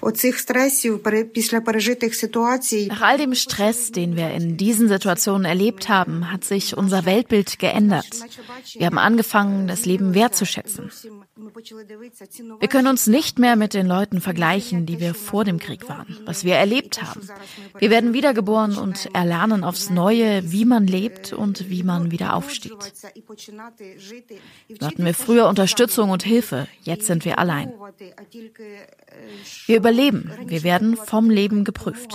[0.00, 2.90] оцих стресів, після пережитих ситуацій.
[2.90, 7.58] Nach all dem Stress, den wir in diesen Situationen erlebt haben, hat sich unser Weltbild
[7.58, 8.12] geändert.
[8.78, 10.90] Wir haben angefangen, das Leben wertzuschätzen.
[12.60, 16.18] Wir können uns nicht mehr mit den Leuten vergleichen, die wir vor dem Krieg waren,
[16.26, 17.22] was wir erlebt haben.
[17.78, 22.82] Wir werden wiedergeboren und erlernen aufs Neue, wie man lebt und wie man wieder aufsteht.
[24.78, 27.72] So hatten wir früher Unterstützung und Hilfe, jetzt sind wir allein.
[29.65, 32.13] Wir überleben, wir werden vom Leben geprüft.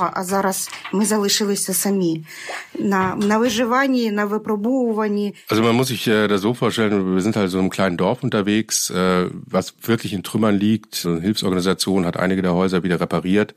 [5.49, 7.97] Also man muss sich äh, das so vorstellen, wir sind halt so in einem kleinen
[7.97, 11.05] Dorf unterwegs, äh, was wirklich in Trümmern liegt.
[11.07, 13.55] Eine Hilfsorganisation hat einige der Häuser wieder repariert,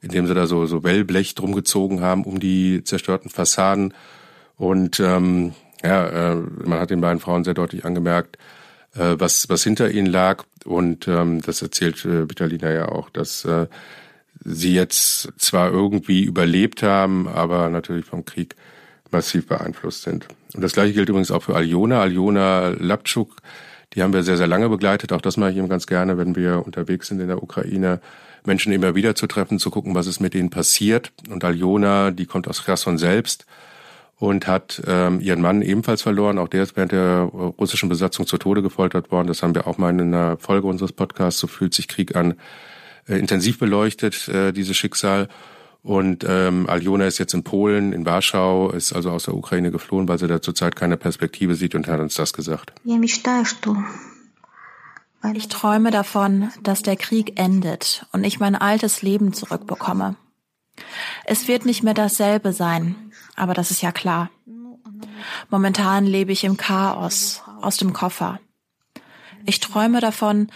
[0.00, 3.94] indem sie da so, so Wellblech drum gezogen haben um die zerstörten Fassaden.
[4.56, 8.36] Und ähm, ja, äh, man hat den beiden Frauen sehr deutlich angemerkt,
[8.94, 10.44] äh, was, was hinter ihnen lag.
[10.64, 13.66] Und ähm, das erzählt äh, Vitalina ja auch, dass äh,
[14.44, 18.56] sie jetzt zwar irgendwie überlebt haben, aber natürlich vom Krieg
[19.10, 20.26] massiv beeinflusst sind.
[20.54, 22.00] Und das gleiche gilt übrigens auch für Aljona.
[22.00, 23.36] Aljona Lapczuk
[23.94, 25.12] die haben wir sehr, sehr lange begleitet.
[25.12, 28.00] Auch das mache ich eben ganz gerne, wenn wir unterwegs sind in der Ukraine,
[28.44, 31.12] Menschen immer wieder zu treffen, zu gucken, was ist mit ihnen passiert.
[31.28, 33.46] Und Aljona, die kommt aus Cherson selbst.
[34.20, 36.38] Und hat ähm, ihren Mann ebenfalls verloren.
[36.38, 39.26] Auch der ist während der russischen Besatzung zu Tode gefoltert worden.
[39.26, 42.34] Das haben wir auch mal in einer Folge unseres Podcasts, so fühlt sich Krieg an,
[43.08, 45.28] äh, intensiv beleuchtet, äh, dieses Schicksal.
[45.82, 50.06] Und ähm, Aljona ist jetzt in Polen, in Warschau, ist also aus der Ukraine geflohen,
[50.06, 52.74] weil sie da zurzeit keine Perspektive sieht und hat uns das gesagt.
[55.34, 60.16] Ich träume davon, dass der Krieg endet und ich mein altes Leben zurückbekomme.
[61.24, 63.09] Es wird nicht mehr dasselbe sein,
[63.40, 64.30] aber das ist ja klar.
[65.48, 68.38] Momentan lebe ich im Chaos, aus dem Koffer.
[69.46, 70.48] Ich träume davon,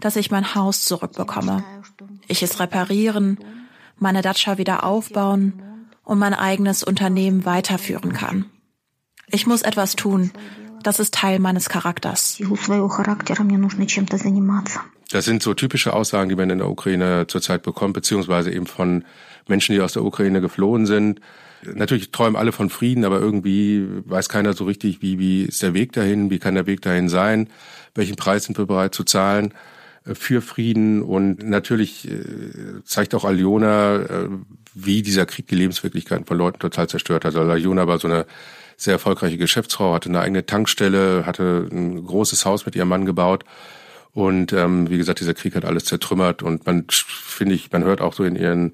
[0.00, 1.62] dass ich mein Haus zurückbekomme,
[2.26, 3.38] ich es reparieren,
[3.98, 5.62] meine Datscha wieder aufbauen
[6.02, 8.46] und mein eigenes Unternehmen weiterführen kann.
[9.26, 10.32] Ich muss etwas tun.
[10.82, 12.40] Das ist Teil meines Charakters.
[15.10, 19.04] Das sind so typische Aussagen, die man in der Ukraine zurzeit bekommt, beziehungsweise eben von
[19.46, 21.20] Menschen, die aus der Ukraine geflohen sind.
[21.62, 25.74] Natürlich träumen alle von Frieden, aber irgendwie weiß keiner so richtig, wie, wie ist der
[25.74, 27.48] Weg dahin, wie kann der Weg dahin sein,
[27.94, 29.52] welchen Preis sind wir bereit zu zahlen
[30.06, 31.02] äh, für Frieden.
[31.02, 34.28] Und natürlich äh, zeigt auch Aljona, äh,
[34.74, 37.36] wie dieser Krieg die Lebenswirklichkeiten von Leuten total zerstört hat.
[37.36, 38.26] Also Aljona war so eine
[38.76, 43.44] sehr erfolgreiche Geschäftsfrau, hatte eine eigene Tankstelle, hatte ein großes Haus mit ihrem Mann gebaut.
[44.12, 46.42] Und ähm, wie gesagt, dieser Krieg hat alles zertrümmert.
[46.42, 48.72] Und man, finde ich, man hört auch so in ihren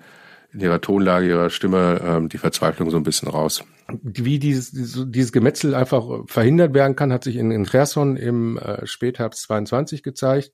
[0.57, 3.63] in ihrer Tonlage, ihrer Stimme ähm, die Verzweiflung so ein bisschen raus.
[4.03, 8.87] Wie dieses, dieses Gemetzel einfach verhindert werden kann, hat sich in, in Cherson im äh,
[8.87, 10.53] Spätherbst 22 gezeigt.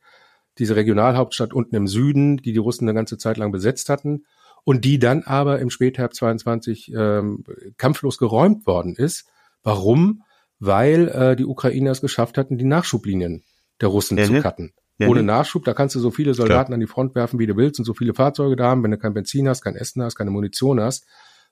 [0.58, 4.24] Diese Regionalhauptstadt unten im Süden, die die Russen eine ganze Zeit lang besetzt hatten
[4.64, 7.44] und die dann aber im Spätherbst 22 ähm,
[7.76, 9.28] kampflos geräumt worden ist.
[9.62, 10.22] Warum?
[10.58, 13.44] Weil äh, die Ukrainer es geschafft hatten, die Nachschublinien
[13.80, 14.72] der Russen ja, zu cutten.
[15.02, 16.74] Ja, Ohne Nachschub, da kannst du so viele Soldaten Klar.
[16.74, 18.82] an die Front werfen, wie du willst und so viele Fahrzeuge da haben.
[18.82, 21.06] Wenn du kein Benzin hast, kein Essen hast, keine Munition hast,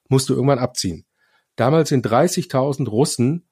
[0.09, 1.05] musst du irgendwann abziehen.
[1.57, 3.49] Damals sind 30.000 Russen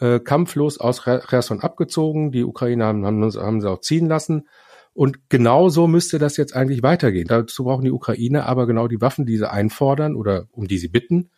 [0.00, 2.30] äh, kampflos aus Cherson abgezogen.
[2.30, 4.48] Die Ukrainer haben, haben, haben sie auch ziehen lassen.
[4.92, 7.28] Und genauso müsste das jetzt eigentlich weitergehen.
[7.28, 10.88] Dazu brauchen die Ukrainer aber genau die Waffen, die sie einfordern oder um die sie
[10.88, 11.30] bitten.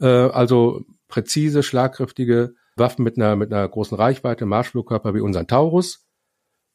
[0.00, 6.06] Äh, also präzise, schlagkräftige Waffen mit einer, mit einer großen Reichweite, Marschflugkörper wie unseren Taurus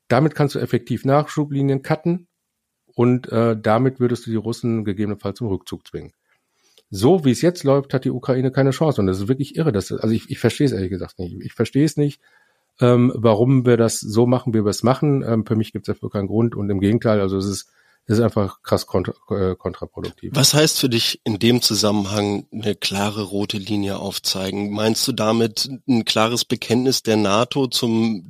[0.08, 2.28] damit kannst du effektiv Nachschublinien cutten
[2.94, 6.14] und äh, damit würdest du die Russen gegebenenfalls zum Rückzug zwingen.
[6.90, 9.72] So wie es jetzt läuft, hat die Ukraine keine Chance und das ist wirklich irre.
[9.72, 11.36] Das, also ich, ich verstehe es ehrlich gesagt nicht.
[11.42, 12.22] Ich verstehe es nicht,
[12.80, 15.24] ähm, warum wir das so machen, wie wir es machen.
[15.24, 17.72] Ähm, für mich gibt es dafür keinen Grund und im Gegenteil, also es ist
[18.08, 20.32] ist einfach krass kontra, äh, kontraproduktiv.
[20.36, 24.72] Was heißt für dich in dem Zusammenhang eine klare rote Linie aufzeigen?
[24.72, 28.28] Meinst du damit ein klares Bekenntnis der NATO zum,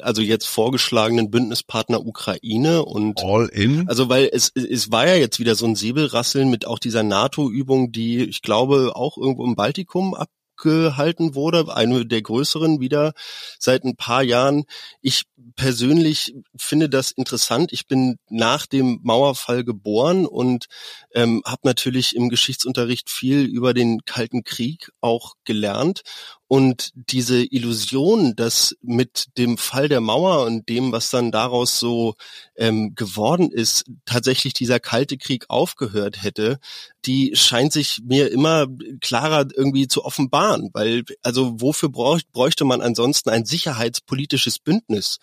[0.00, 3.88] also jetzt vorgeschlagenen Bündnispartner Ukraine und All in?
[3.88, 7.90] Also weil es, es war ja jetzt wieder so ein Säbelrasseln mit auch dieser NATO-Übung,
[7.90, 13.12] die ich glaube auch irgendwo im Baltikum ab gehalten wurde, eine der größeren wieder
[13.58, 14.64] seit ein paar Jahren.
[15.00, 15.24] Ich
[15.56, 17.72] persönlich finde das interessant.
[17.72, 20.66] Ich bin nach dem Mauerfall geboren und
[21.14, 26.02] ähm, habe natürlich im Geschichtsunterricht viel über den Kalten Krieg auch gelernt
[26.46, 32.14] und diese Illusion, dass mit dem Fall der Mauer und dem, was dann daraus so
[32.56, 36.58] ähm, geworden ist, tatsächlich dieser kalte Krieg aufgehört hätte,
[37.06, 38.66] die scheint sich mir immer
[39.00, 40.70] klarer irgendwie zu offenbaren.
[40.74, 45.18] Weil, also wofür bräuchte man ansonsten ein sicherheitspolitisches Bündnis?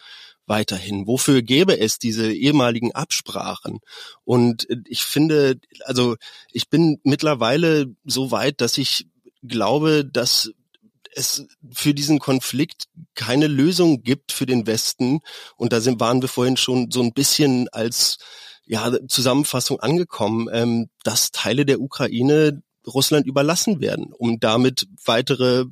[0.48, 1.08] weiterhin?
[1.08, 3.80] Wofür gäbe es diese ehemaligen Absprachen?
[4.26, 6.18] Und ich finde, also
[6.52, 9.08] ich bin mittlerweile so weit, dass ich
[9.44, 10.52] glaube, dass
[11.16, 15.20] es für diesen Konflikt keine Lösung gibt für den Westen.
[15.56, 18.18] Und da sind, waren wir vorhin schon so ein bisschen als
[18.66, 25.66] ja, Zusammenfassung angekommen, ähm, dass Teile der Ukraine Russland überlassen werden, um damit weitere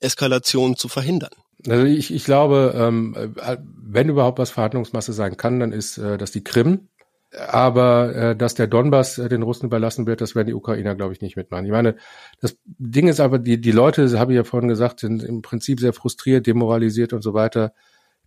[0.00, 1.32] Eskalationen zu verhindern.
[1.66, 6.16] Also ich, ich glaube, ähm, äh, wenn überhaupt was Verhandlungsmasse sein kann, dann ist äh,
[6.16, 6.88] das die Krim.
[7.36, 11.12] Aber äh, dass der Donbass äh, den Russen überlassen wird, das werden die Ukrainer, glaube
[11.12, 11.66] ich, nicht mitmachen.
[11.66, 11.96] Ich meine,
[12.40, 15.78] das Ding ist aber, die, die Leute, habe ich ja vorhin gesagt, sind im Prinzip
[15.78, 17.74] sehr frustriert, demoralisiert und so weiter.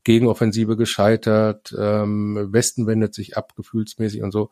[0.04, 4.52] Gegenoffensive gescheitert, ähm, Westen wendet sich ab, gefühlsmäßig und so.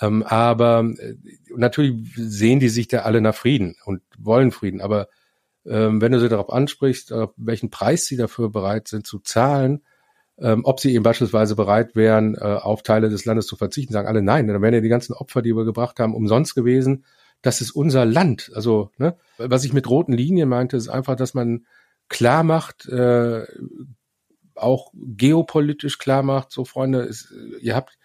[0.00, 1.14] Ähm, aber äh,
[1.54, 4.80] natürlich sehen die sich da alle nach Frieden und wollen Frieden.
[4.80, 5.08] Aber
[5.66, 9.82] ähm, wenn du sie darauf ansprichst, welchen Preis sie dafür bereit sind zu zahlen,
[10.38, 14.08] ähm, ob sie eben beispielsweise bereit wären, äh, auf Teile des Landes zu verzichten, sagen
[14.08, 14.46] alle nein.
[14.46, 17.04] Dann wären ja die ganzen Opfer, die wir gebracht haben, umsonst gewesen.
[17.42, 18.50] Das ist unser Land.
[18.54, 21.66] Also, ne, was ich mit roten Linien meinte, ist einfach, dass man
[22.08, 23.44] klar macht, äh,
[24.54, 27.98] auch geopolitisch klar macht, so Freunde, ist, ihr habt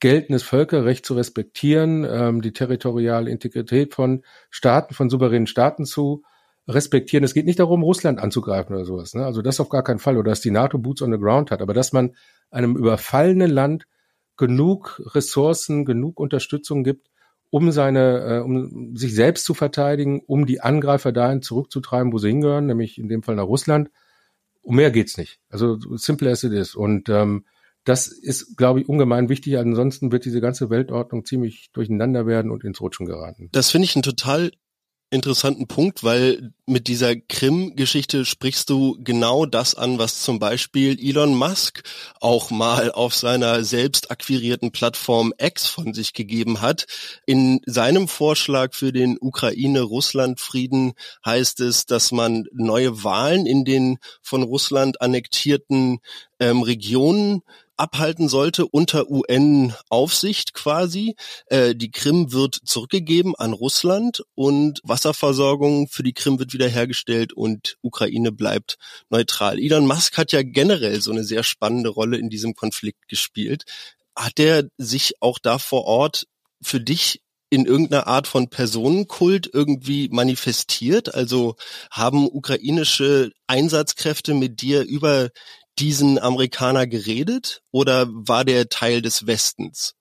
[0.00, 6.22] geltendes Völkerrecht zu respektieren, ähm, die territoriale Integrität von Staaten, von souveränen Staaten zu
[6.68, 7.24] respektieren.
[7.24, 9.14] Es geht nicht darum, Russland anzugreifen oder sowas.
[9.14, 9.24] Ne?
[9.24, 10.16] Also das auf gar keinen Fall.
[10.16, 11.62] Oder dass die NATO Boots on the Ground hat.
[11.62, 12.16] Aber dass man
[12.50, 13.86] einem überfallenen Land
[14.36, 17.08] genug Ressourcen, genug Unterstützung gibt,
[17.50, 22.28] um seine, äh, um sich selbst zu verteidigen, um die Angreifer dahin zurückzutreiben, wo sie
[22.28, 23.90] hingehören, nämlich in dem Fall nach Russland.
[24.62, 25.38] Um mehr geht's nicht.
[25.48, 26.74] Also simple as it is.
[26.74, 27.44] Und ähm,
[27.84, 29.56] das ist, glaube ich, ungemein wichtig.
[29.58, 33.48] Ansonsten wird diese ganze Weltordnung ziemlich durcheinander werden und ins Rutschen geraten.
[33.52, 34.50] Das finde ich ein total
[35.10, 41.34] interessanten Punkt, weil mit dieser Krim-Geschichte sprichst du genau das an, was zum Beispiel Elon
[41.34, 41.82] Musk
[42.20, 46.86] auch mal auf seiner selbst akquirierten Plattform X von sich gegeben hat.
[47.24, 54.42] In seinem Vorschlag für den Ukraine-Russland-Frieden heißt es, dass man neue Wahlen in den von
[54.42, 55.98] Russland annektierten
[56.40, 57.42] ähm, Regionen
[57.76, 61.14] abhalten sollte unter UN-Aufsicht quasi.
[61.46, 67.76] Äh, die Krim wird zurückgegeben an Russland und Wasserversorgung für die Krim wird wiederhergestellt und
[67.82, 68.76] Ukraine bleibt
[69.10, 69.58] neutral.
[69.58, 73.64] Elon Musk hat ja generell so eine sehr spannende Rolle in diesem Konflikt gespielt.
[74.16, 76.26] Hat er sich auch da vor Ort
[76.62, 81.14] für dich in irgendeiner Art von Personenkult irgendwie manifestiert?
[81.14, 81.56] Also
[81.90, 85.30] haben ukrainische Einsatzkräfte mit dir über
[85.78, 89.94] diesen Amerikaner geredet oder war der Teil des Westens?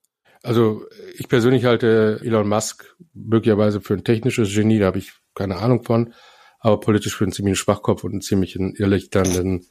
[0.44, 0.84] Also
[1.18, 5.84] ich persönlich halte Elon Musk möglicherweise für ein technisches Genie, da habe ich keine Ahnung
[5.84, 6.14] von,
[6.60, 9.66] aber politisch für einen ziemlichen Schwachkopf und einen ziemlichen irrlichternden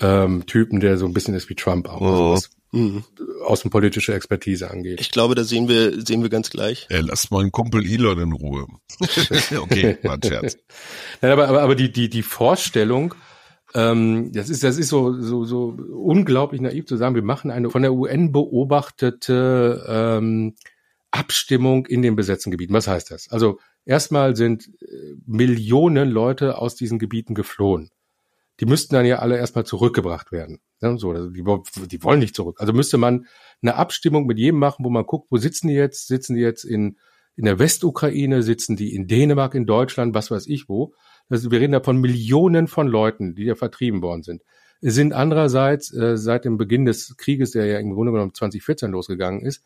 [0.00, 2.00] ähm, Typen, der so ein bisschen ist wie Trump auch.
[2.00, 2.32] Oh.
[2.32, 3.04] Also mhm.
[3.44, 5.00] außenpolitische Expertise angeht.
[5.00, 6.86] Ich glaube, da sehen wir, sehen wir ganz gleich.
[6.88, 8.66] Ey, lasst meinen Kumpel Elon in Ruhe.
[9.60, 10.56] okay, war ein Scherz.
[11.20, 13.14] Nein, aber, aber, aber die, die, die Vorstellung,
[13.74, 17.70] ähm, das ist, das ist so, so, so unglaublich naiv zu sagen, wir machen eine
[17.70, 20.54] von der UN beobachtete ähm,
[21.10, 22.72] Abstimmung in den besetzten Gebieten.
[22.72, 23.30] Was heißt das?
[23.30, 27.90] Also erstmal sind äh, Millionen Leute aus diesen Gebieten geflohen.
[28.60, 30.60] Die müssten dann ja alle erstmal zurückgebracht werden.
[30.80, 31.42] Ja, so, also die,
[31.88, 32.60] die wollen nicht zurück.
[32.60, 33.26] Also müsste man
[33.62, 36.08] eine Abstimmung mit jedem machen, wo man guckt, wo sitzen die jetzt?
[36.08, 36.98] Sitzen die jetzt in,
[37.36, 38.42] in der Westukraine?
[38.42, 40.94] Sitzen die in Dänemark, in Deutschland, was weiß ich wo?
[41.32, 44.42] Also wir reden da von Millionen von Leuten, die ja vertrieben worden sind.
[44.82, 49.40] Sind andererseits äh, seit dem Beginn des Krieges, der ja im Grunde genommen 2014 losgegangen
[49.40, 49.64] ist,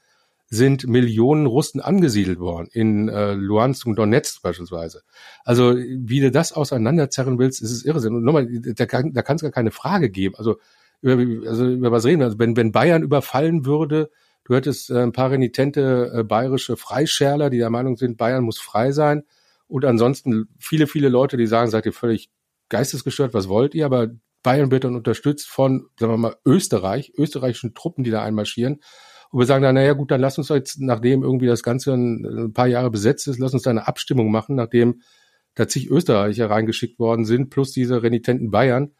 [0.49, 5.03] sind Millionen Russen angesiedelt worden in äh, Luhansk und Donetsk beispielsweise.
[5.45, 8.15] Also wie du das auseinanderzerren willst, ist es Irrsinn.
[8.15, 10.37] Und nochmal, da kann da kann es gar keine Frage geben.
[10.37, 10.59] Also
[11.01, 12.27] über, also über was reden wir?
[12.27, 14.11] Also wenn, wenn Bayern überfallen würde,
[14.45, 18.61] du hättest äh, ein paar renitente äh, bayerische Freischärler, die der Meinung sind, Bayern muss
[18.61, 19.25] frei sein.
[19.69, 22.31] Und ansonsten viele, viele Leute, die sagen, seid ihr völlig
[22.69, 23.87] geistesgestört, was wollt ihr?
[23.87, 24.09] Aber
[24.43, 28.81] Bayern wird dann unterstützt von, sagen wir mal, Österreich, österreichischen Truppen, die da einmarschieren.
[29.31, 32.53] Und wir sagen dann, naja gut, dann lass uns jetzt, nachdem irgendwie das Ganze ein,
[32.53, 35.03] paar Jahre besetzt ist, lass uns da eine Abstimmung machen, nachdem
[35.55, 38.93] da zig Österreicher reingeschickt worden sind, plus diese renitenten Bayern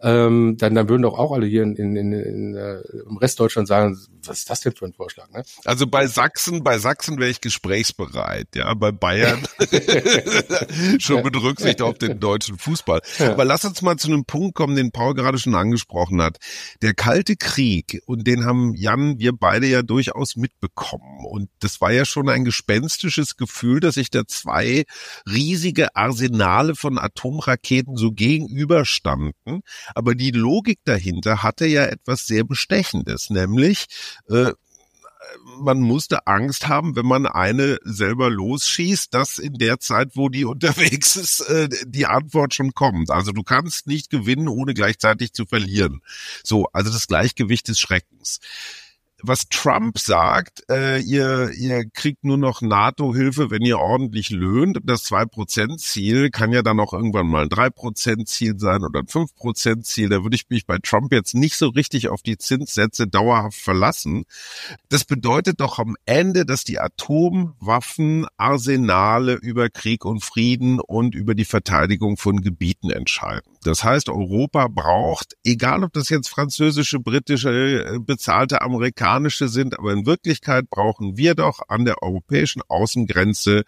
[0.00, 3.38] ähm, dann, dann würden doch auch alle hier in, in, in, in äh, im Rest
[3.38, 5.30] Deutschland sagen, was ist das denn für ein Vorschlag?
[5.30, 5.44] Ne?
[5.64, 9.46] Also bei Sachsen, bei Sachsen wäre ich gesprächsbereit, ja, bei Bayern
[10.98, 13.00] schon mit Rücksicht auf den deutschen Fußball.
[13.18, 13.32] Ja.
[13.32, 16.38] Aber lass uns mal zu einem Punkt kommen, den Paul gerade schon angesprochen hat.
[16.82, 21.24] Der Kalte Krieg, und den haben Jan, wir beide ja durchaus mitbekommen.
[21.24, 24.84] Und das war ja schon ein gespenstisches Gefühl, dass sich da zwei
[25.30, 29.62] riesige Arsenale von Atomraketen so gegenüberstanden
[29.94, 33.86] aber die Logik dahinter hatte ja etwas sehr Bestechendes, nämlich
[34.28, 34.52] äh,
[35.60, 40.44] man musste Angst haben, wenn man eine selber losschießt, dass in der Zeit, wo die
[40.44, 43.10] unterwegs ist, äh, die Antwort schon kommt.
[43.10, 46.02] Also du kannst nicht gewinnen, ohne gleichzeitig zu verlieren.
[46.42, 48.40] So, also das Gleichgewicht des Schreckens
[49.26, 54.78] was Trump sagt, äh, ihr, ihr kriegt nur noch NATO-Hilfe, wenn ihr ordentlich löhnt.
[54.84, 60.10] Das 2%-Ziel kann ja dann auch irgendwann mal ein 3%-Ziel sein oder ein 5%-Ziel.
[60.10, 64.24] Da würde ich mich bei Trump jetzt nicht so richtig auf die Zinssätze dauerhaft verlassen.
[64.88, 71.46] Das bedeutet doch am Ende, dass die Atomwaffenarsenale über Krieg und Frieden und über die
[71.46, 73.53] Verteidigung von Gebieten entscheiden.
[73.64, 79.92] Das heißt, Europa braucht, egal ob das jetzt französische, britische, äh, bezahlte amerikanische sind, aber
[79.92, 83.64] in Wirklichkeit brauchen wir doch an der europäischen Außengrenze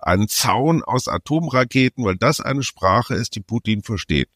[0.00, 4.28] einen Zaun aus Atomraketen, weil das eine Sprache ist, die Putin versteht.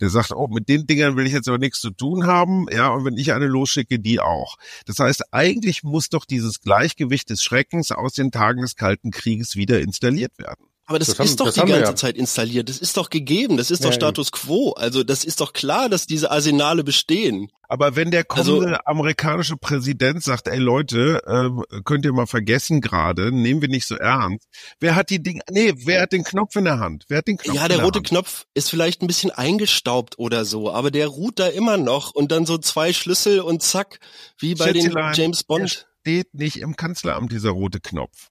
[0.00, 2.66] Der sagt, oh, mit den Dingern will ich jetzt aber nichts zu tun haben.
[2.70, 4.56] Ja, und wenn ich eine losschicke, die auch.
[4.86, 9.56] Das heißt, eigentlich muss doch dieses Gleichgewicht des Schreckens aus den Tagen des Kalten Krieges
[9.56, 10.66] wieder installiert werden.
[10.86, 11.96] Aber das, das ist haben, doch das die ganze ja.
[11.96, 12.68] Zeit installiert.
[12.68, 13.56] Das ist doch gegeben.
[13.56, 14.72] Das ist doch ja, Status quo.
[14.72, 17.50] Also das ist doch klar, dass diese Arsenale bestehen.
[17.68, 22.26] Aber wenn der also kommende also, amerikanische Präsident sagt, ey Leute, äh, könnt ihr mal
[22.26, 24.46] vergessen gerade, nehmen wir nicht so ernst.
[24.78, 27.06] Wer hat die Ding, nee, wer hat den Knopf in der Hand?
[27.08, 27.56] Wer hat den Knopf?
[27.56, 28.08] Ja, der, der rote Hand?
[28.08, 32.30] Knopf ist vielleicht ein bisschen eingestaubt oder so, aber der ruht da immer noch und
[32.30, 34.00] dann so zwei Schlüssel und zack,
[34.38, 35.86] wie bei Schätzelein, den James Bond.
[36.04, 38.30] Der steht nicht im Kanzleramt, dieser rote Knopf.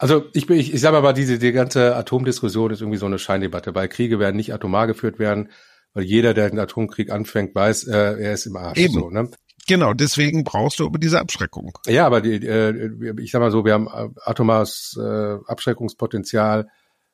[0.00, 3.74] Also ich, ich, ich sage aber, diese die ganze Atomdiskussion ist irgendwie so eine Scheindebatte,
[3.74, 5.50] weil Kriege werden nicht atomar geführt werden,
[5.92, 8.78] weil jeder, der den Atomkrieg anfängt, weiß, äh, er ist im Arsch.
[8.78, 8.94] Eben.
[8.94, 9.30] So, ne?
[9.68, 11.76] Genau, deswegen brauchst du aber diese Abschreckung.
[11.86, 12.90] Ja, aber die, äh,
[13.20, 13.88] ich sag mal so, wir haben
[14.24, 16.68] atomares äh, Abschreckungspotenzial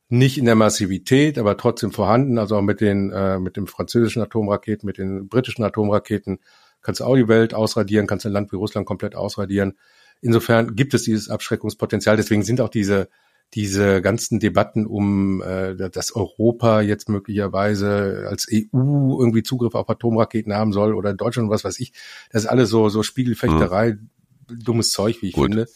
[0.09, 2.39] nicht in der Massivität, aber trotzdem vorhanden.
[2.39, 6.39] Also auch mit den äh, mit den französischen Atomraketen, mit den britischen Atomraketen
[6.83, 9.77] kannst du auch die Welt ausradieren, kannst ein Land wie Russland komplett ausradieren.
[10.21, 12.17] Insofern gibt es dieses Abschreckungspotenzial.
[12.17, 13.09] Deswegen sind auch diese
[13.55, 20.53] diese ganzen Debatten um äh, dass Europa jetzt möglicherweise als EU irgendwie Zugriff auf Atomraketen
[20.53, 21.93] haben soll oder Deutschland was weiß ich,
[22.33, 24.59] das ist alles so so Spiegelfechterei, mhm.
[24.65, 25.47] dummes Zeug, wie ich Gut.
[25.47, 25.67] finde.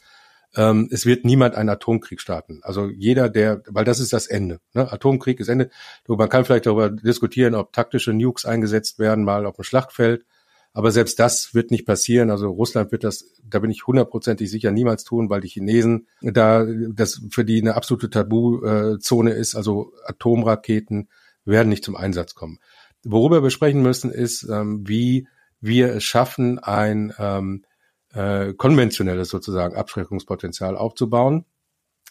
[0.56, 2.60] Ähm, es wird niemand einen Atomkrieg starten.
[2.62, 4.60] Also jeder, der, weil das ist das Ende.
[4.74, 4.90] Ne?
[4.92, 5.70] Atomkrieg ist Ende.
[6.08, 10.24] Man kann vielleicht darüber diskutieren, ob taktische Nukes eingesetzt werden, mal auf dem Schlachtfeld.
[10.72, 12.30] Aber selbst das wird nicht passieren.
[12.30, 16.64] Also Russland wird das, da bin ich hundertprozentig sicher, niemals tun, weil die Chinesen da
[16.64, 19.56] das für die eine absolute Tabuzone ist.
[19.56, 21.08] Also Atomraketen
[21.44, 22.58] werden nicht zum Einsatz kommen.
[23.04, 25.26] Worüber wir sprechen müssen, ist, ähm, wie
[25.60, 27.64] wir es schaffen, ein ähm,
[28.12, 31.46] äh, konventionelles sozusagen Abschreckungspotenzial aufzubauen.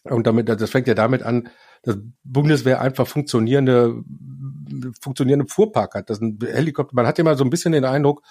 [0.04, 1.50] Und damit, das fängt ja damit an,
[1.84, 4.04] dass Bundeswehr einfach funktionierende,
[5.02, 6.10] funktionierende Fuhrpark hat.
[6.10, 6.96] Das ein Helikopter.
[6.96, 8.22] Man hat immer so ein bisschen den Eindruck,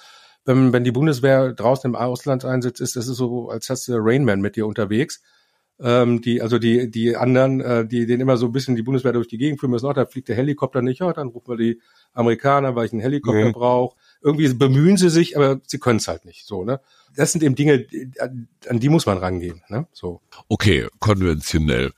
[0.45, 4.41] wenn, wenn die Bundeswehr draußen im Auslandseinsatz ist, das ist so, als hast du Rainman
[4.41, 5.23] mit dir unterwegs.
[5.81, 9.13] Ähm, die, also die, die anderen, äh, die den immer so ein bisschen die Bundeswehr
[9.13, 11.57] durch die Gegend führen müssen, auch da fliegt der Helikopter nicht, ja, dann rufen wir
[11.57, 11.81] die
[12.13, 13.53] Amerikaner, weil ich einen Helikopter mhm.
[13.53, 13.97] brauche.
[14.21, 16.47] Irgendwie bemühen sie sich, aber sie können es halt nicht.
[16.47, 16.81] So, ne?
[17.15, 17.87] Das sind eben Dinge,
[18.69, 19.63] an die muss man rangehen.
[19.69, 19.87] Ne?
[19.93, 20.21] So.
[20.49, 21.93] Okay, konventionell.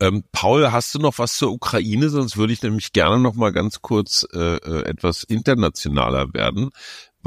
[0.00, 2.08] Ähm, Paul, hast du noch was zur Ukraine?
[2.10, 6.70] Sonst würde ich nämlich gerne noch mal ganz kurz äh, äh etwas internationaler werden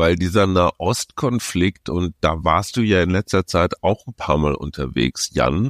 [0.01, 4.55] weil dieser Nahostkonflikt, und da warst du ja in letzter Zeit auch ein paar Mal
[4.55, 5.69] unterwegs, Jan,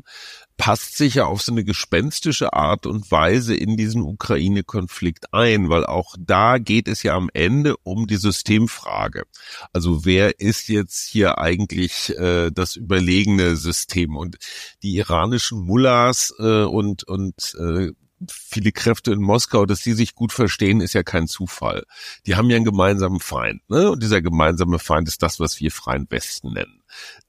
[0.56, 5.86] passt sich ja auf so eine gespenstische Art und Weise in diesen Ukraine-Konflikt ein, weil
[5.86, 9.24] auch da geht es ja am Ende um die Systemfrage.
[9.74, 14.16] Also wer ist jetzt hier eigentlich äh, das überlegene System?
[14.16, 14.38] Und
[14.82, 17.92] die iranischen Mullahs äh, und, und äh,
[18.30, 21.84] viele Kräfte in Moskau, dass die sich gut verstehen, ist ja kein Zufall.
[22.26, 23.92] Die haben ja einen gemeinsamen Feind, ne?
[23.92, 26.82] Und dieser gemeinsame Feind ist das, was wir Freien Westen nennen.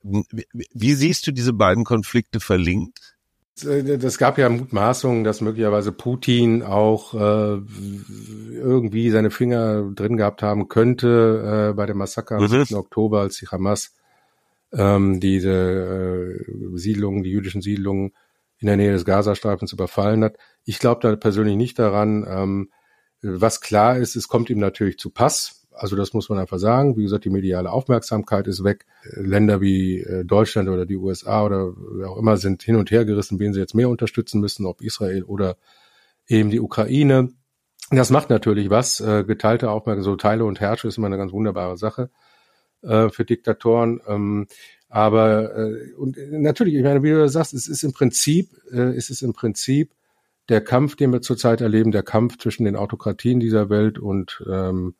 [0.02, 3.14] Wie, wie siehst du diese beiden Konflikte verlinkt?
[3.54, 7.60] Das gab ja Mutmaßungen, dass möglicherweise Putin auch äh,
[8.54, 12.66] irgendwie seine Finger drin gehabt haben könnte äh, bei dem Massaker am 7.
[12.70, 12.76] Mhm.
[12.76, 13.94] Oktober, als die Hamas
[14.72, 18.12] ähm, diese äh, Siedlungen, die jüdischen Siedlungen
[18.58, 20.36] in der Nähe des Gazastreifens überfallen hat.
[20.64, 22.24] Ich glaube da persönlich nicht daran.
[22.28, 22.70] Ähm,
[23.22, 25.66] was klar ist, es kommt ihm natürlich zu Pass.
[25.72, 26.96] Also das muss man einfach sagen.
[26.96, 28.84] Wie gesagt, die mediale Aufmerksamkeit ist weg.
[29.04, 33.04] Länder wie äh, Deutschland oder die USA oder wer auch immer sind hin und her
[33.04, 35.56] gerissen, wen sie jetzt mehr unterstützen müssen, ob Israel oder
[36.26, 37.30] eben die Ukraine.
[37.90, 39.00] Das macht natürlich was.
[39.00, 42.10] Äh, geteilte Aufmerksamkeit, so Teile und Herrsche ist immer eine ganz wunderbare Sache
[42.82, 44.00] äh, für Diktatoren.
[44.06, 44.46] Ähm,
[44.88, 49.32] aber und natürlich, ich meine, wie du sagst, es ist im Prinzip, es ist im
[49.32, 49.94] Prinzip
[50.48, 54.94] der Kampf, den wir zurzeit erleben, der Kampf zwischen den Autokratien dieser Welt und ähm,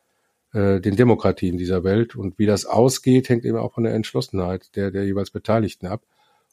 [0.52, 2.14] äh, den Demokratien dieser Welt.
[2.14, 6.02] Und wie das ausgeht, hängt eben auch von der Entschlossenheit der, der jeweils Beteiligten ab.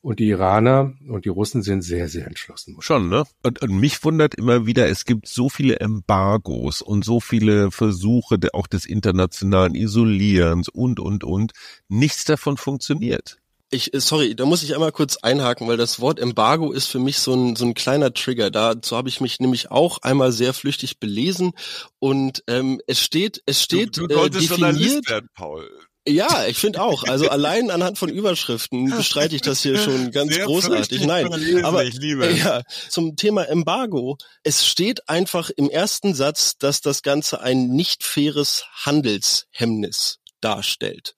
[0.01, 2.77] Und die Iraner und die Russen sind sehr, sehr entschlossen.
[2.79, 3.25] Schon, ne?
[3.43, 8.39] Und, und mich wundert immer wieder, es gibt so viele Embargos und so viele Versuche
[8.53, 11.51] auch des internationalen Isolierens und, und, und.
[11.89, 13.39] Nichts davon funktioniert.
[13.71, 16.99] Ich, äh, sorry, da muss ich einmal kurz einhaken, weil das Wort Embargo ist für
[16.99, 18.49] mich so ein, so ein kleiner Trigger.
[18.49, 21.51] Dazu habe ich mich nämlich auch einmal sehr flüchtig belesen
[21.99, 25.09] und ähm, es steht, es steht du, du äh, definiert.
[25.09, 25.69] Werden, Paul.
[26.07, 27.03] Ja, ich finde auch.
[27.03, 31.05] Also allein anhand von Überschriften bestreite ich das hier schon ganz Sehr großartig.
[31.05, 31.27] Nein,
[31.63, 34.17] aber ja, zum Thema Embargo.
[34.43, 41.15] Es steht einfach im ersten Satz, dass das Ganze ein nicht faires Handelshemmnis darstellt.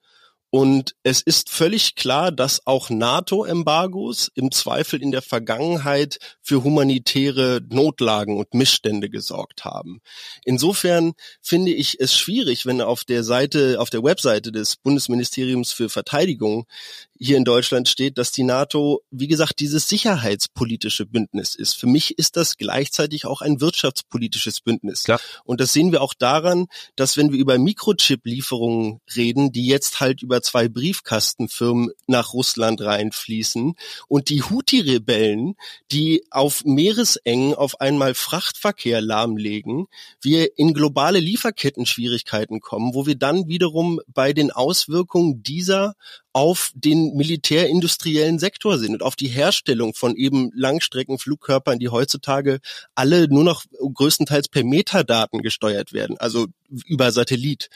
[0.54, 7.62] Und es ist völlig klar, dass auch NATO-Embargos im Zweifel in der Vergangenheit für humanitäre
[7.70, 10.02] Notlagen und Missstände gesorgt haben.
[10.44, 15.88] Insofern finde ich es schwierig, wenn auf der Seite, auf der Webseite des Bundesministeriums für
[15.88, 16.66] Verteidigung
[17.22, 21.76] hier in Deutschland steht, dass die NATO, wie gesagt, dieses sicherheitspolitische Bündnis ist.
[21.76, 25.04] Für mich ist das gleichzeitig auch ein wirtschaftspolitisches Bündnis.
[25.04, 25.20] Klar.
[25.44, 26.66] Und das sehen wir auch daran,
[26.96, 33.74] dass wenn wir über Mikrochip-Lieferungen reden, die jetzt halt über zwei Briefkastenfirmen nach Russland reinfließen
[34.08, 35.54] und die Houthi-Rebellen,
[35.92, 39.86] die auf Meeresengen auf einmal Frachtverkehr lahmlegen,
[40.20, 45.94] wir in globale Lieferketten-Schwierigkeiten kommen, wo wir dann wiederum bei den Auswirkungen dieser
[46.32, 52.60] auf den militärindustriellen Sektor sind und auf die Herstellung von eben Langstreckenflugkörpern, die heutzutage
[52.94, 56.46] alle nur noch größtenteils per Metadaten gesteuert werden, also
[56.86, 57.68] über Satellit.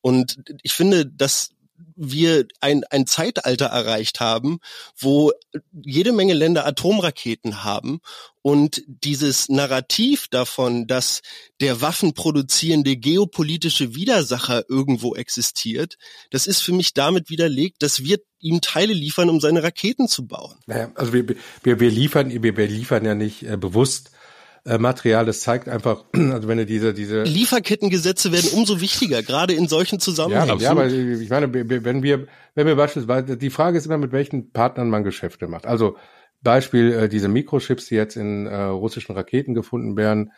[0.00, 1.50] Und ich finde, dass
[1.96, 4.58] wir ein, ein Zeitalter erreicht haben,
[4.98, 5.32] wo
[5.72, 8.00] jede Menge Länder Atomraketen haben
[8.42, 11.20] und dieses Narrativ davon, dass
[11.60, 15.96] der waffenproduzierende geopolitische Widersacher irgendwo existiert,
[16.30, 20.26] das ist für mich damit widerlegt, dass wir ihm Teile liefern, um seine Raketen zu
[20.26, 20.56] bauen.
[20.66, 21.26] Naja, also wir,
[21.62, 24.10] wir, wir liefern, wir, wir liefern ja nicht äh, bewusst
[24.64, 25.24] äh, Material.
[25.26, 30.00] Das zeigt einfach, also wenn du diese diese Lieferkettengesetze werden umso wichtiger, gerade in solchen
[30.00, 30.58] Zusammenhängen.
[30.58, 34.12] Ja, ja, aber ich meine, wenn wir wenn wir beispielsweise die Frage ist immer, mit
[34.12, 35.66] welchen Partnern man Geschäfte macht.
[35.66, 35.96] Also
[36.42, 40.32] Beispiel äh, diese Mikrochips, die jetzt in äh, russischen Raketen gefunden werden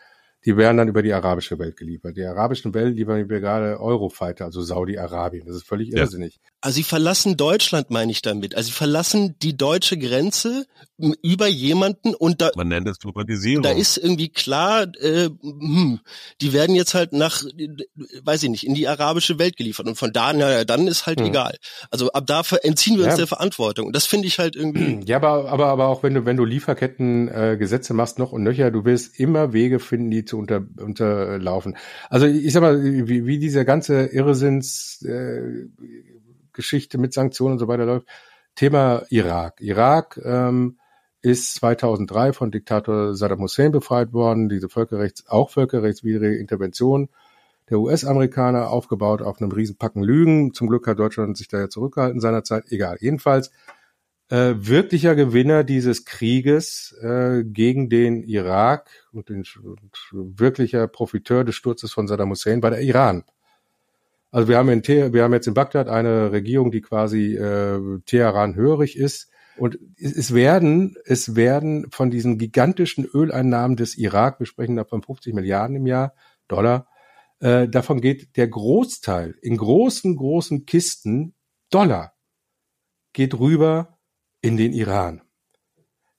[0.45, 2.17] die werden dann über die arabische Welt geliefert.
[2.17, 5.47] Die arabischen Welt liefern wir gerade Eurofighter, also Saudi-Arabien.
[5.47, 5.99] Das ist völlig ja.
[5.99, 6.41] irrsinnig.
[6.61, 8.57] Also sie verlassen Deutschland, meine ich damit.
[8.57, 10.67] Also sie verlassen die deutsche Grenze
[11.23, 13.63] über jemanden und da man nennt es Globalisierung.
[13.63, 16.01] Da ist irgendwie klar, äh, hm,
[16.41, 17.43] die werden jetzt halt nach,
[18.23, 21.21] weiß ich nicht, in die arabische Welt geliefert und von da, naja, dann ist halt
[21.21, 21.27] hm.
[21.27, 21.57] egal.
[21.91, 23.11] Also ab da entziehen wir ja.
[23.11, 23.93] uns der Verantwortung.
[23.93, 25.01] Das finde ich halt irgendwie.
[25.13, 28.43] Ja, aber aber aber auch wenn du wenn du Lieferketten äh, Gesetze mast noch und
[28.43, 31.77] nöcher, du willst immer Wege finden, die zu unter, unterlaufen.
[32.09, 35.67] Also ich sag mal, wie, wie diese ganze Irrsinns äh,
[36.53, 38.07] Geschichte mit Sanktionen und so weiter läuft.
[38.55, 39.61] Thema Irak.
[39.61, 40.79] Irak ähm,
[41.23, 44.49] ist 2003 von Diktator Saddam Hussein befreit worden.
[44.49, 47.09] Diese Völkerrechts, auch völkerrechtswidrige Intervention
[47.71, 50.53] der US-Amerikaner aufgebaut auf einem Riesenpacken Lügen.
[50.53, 52.65] Zum Glück hat Deutschland sich da ja zurückgehalten seinerzeit.
[52.71, 52.99] Egal.
[53.01, 53.51] Jedenfalls
[54.29, 59.81] äh, wirklicher Gewinner dieses Krieges äh, gegen den Irak und, den, und
[60.13, 63.25] wirklicher Profiteur des Sturzes von Saddam Hussein war der Iran.
[64.31, 68.55] Also wir haben, in wir haben jetzt in Bagdad eine Regierung, die quasi äh, Teheran
[68.55, 69.32] hörig ist.
[69.57, 75.03] Und es werden, es werden von diesen gigantischen Öleinnahmen des Irak, wir sprechen da von
[75.03, 76.15] 50 Milliarden im Jahr,
[76.49, 76.87] Dollar,
[77.41, 81.35] äh, davon geht der Großteil in großen, großen Kisten
[81.71, 82.15] Dollar
[83.13, 83.99] geht rüber
[84.41, 85.23] in den Iran.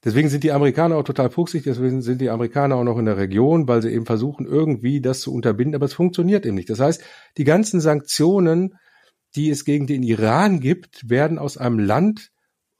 [0.03, 3.17] Deswegen sind die Amerikaner auch total fuchsig, deswegen sind die Amerikaner auch noch in der
[3.17, 6.69] Region, weil sie eben versuchen, irgendwie das zu unterbinden, aber es funktioniert eben nicht.
[6.69, 7.01] Das heißt,
[7.37, 8.75] die ganzen Sanktionen,
[9.35, 12.32] die es gegen den Iran gibt, werden aus einem Land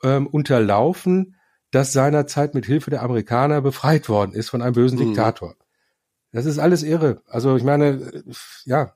[0.04, 1.36] ähm, unterlaufen,
[1.72, 5.08] das seinerzeit mit Hilfe der Amerikaner befreit worden ist von einem bösen mhm.
[5.08, 5.56] Diktator.
[6.32, 7.22] Das ist alles irre.
[7.28, 8.24] Also ich meine, äh,
[8.66, 8.94] ja,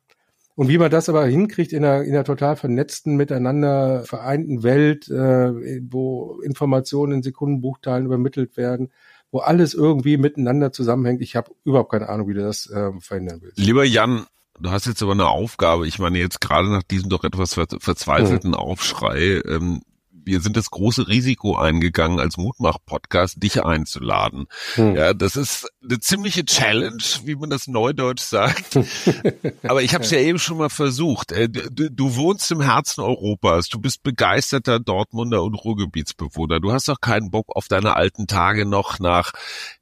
[0.58, 5.08] und wie man das aber hinkriegt in einer, in einer total vernetzten, miteinander vereinten Welt,
[5.08, 8.92] äh, wo Informationen in Sekundenbuchteilen übermittelt werden,
[9.30, 11.22] wo alles irgendwie miteinander zusammenhängt.
[11.22, 13.60] Ich habe überhaupt keine Ahnung, wie du das äh, verhindern willst.
[13.60, 14.26] Lieber Jan,
[14.60, 15.88] du hast jetzt aber eine Aufgabe.
[15.88, 18.56] Ich meine, jetzt gerade nach diesem doch etwas verzweifelten mhm.
[18.56, 19.82] Aufschrei, ähm,
[20.28, 24.48] wir sind das große Risiko eingegangen, als Mutmach-Podcast dich einzuladen.
[24.76, 24.96] Hm.
[24.96, 28.78] Ja, das ist eine ziemliche Challenge, wie man das neudeutsch sagt.
[29.64, 31.32] Aber ich habe es ja eben schon mal versucht.
[31.32, 33.70] Äh, du, du, wohnst im Herzen Europas.
[33.70, 36.60] Du bist begeisterter Dortmunder und Ruhrgebietsbewohner.
[36.60, 39.32] Du hast doch keinen Bock auf deine alten Tage noch nach,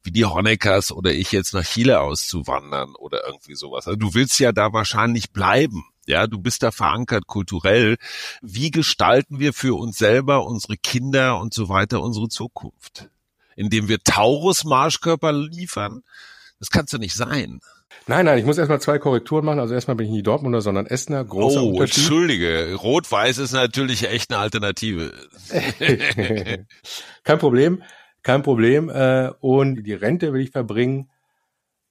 [0.04, 3.88] wie die Honeckers oder ich jetzt nach Chile auszuwandern oder irgendwie sowas.
[3.88, 5.84] Also du willst ja da wahrscheinlich bleiben.
[6.06, 7.96] Ja, du bist da verankert kulturell.
[8.42, 13.08] Wie gestalten wir für uns selber, unsere Kinder und so weiter unsere Zukunft?
[13.56, 16.02] Indem wir Taurus-Marschkörper liefern?
[16.58, 17.60] Das kannst du nicht sein.
[18.06, 19.58] Nein, nein, ich muss erstmal zwei Korrekturen machen.
[19.58, 21.24] Also erstmal bin ich nicht Dortmunder, sondern Essener.
[21.24, 21.98] Großer oh, Unterschied.
[21.98, 22.74] Entschuldige.
[22.74, 25.12] Rot-Weiß ist natürlich echt eine Alternative.
[27.24, 27.82] kein Problem,
[28.22, 28.90] kein Problem.
[28.90, 31.10] Äh, und die Rente will ich verbringen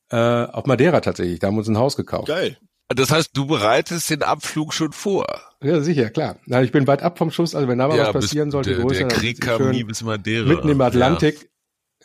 [0.09, 1.39] äh, auf Madeira tatsächlich.
[1.39, 2.28] Da haben wir uns ein Haus gekauft.
[2.28, 2.57] Geil.
[2.89, 5.25] Das heißt, du bereitest den Abflug schon vor.
[5.61, 6.38] Ja, sicher, klar.
[6.45, 8.75] Na, ich bin weit ab vom Schuss, also wenn da mal ja, was passieren sollte,
[8.75, 10.47] der, der Krieg kam nie bis Madeira.
[10.47, 11.41] Mitten im Atlantik.
[11.41, 11.47] Ja.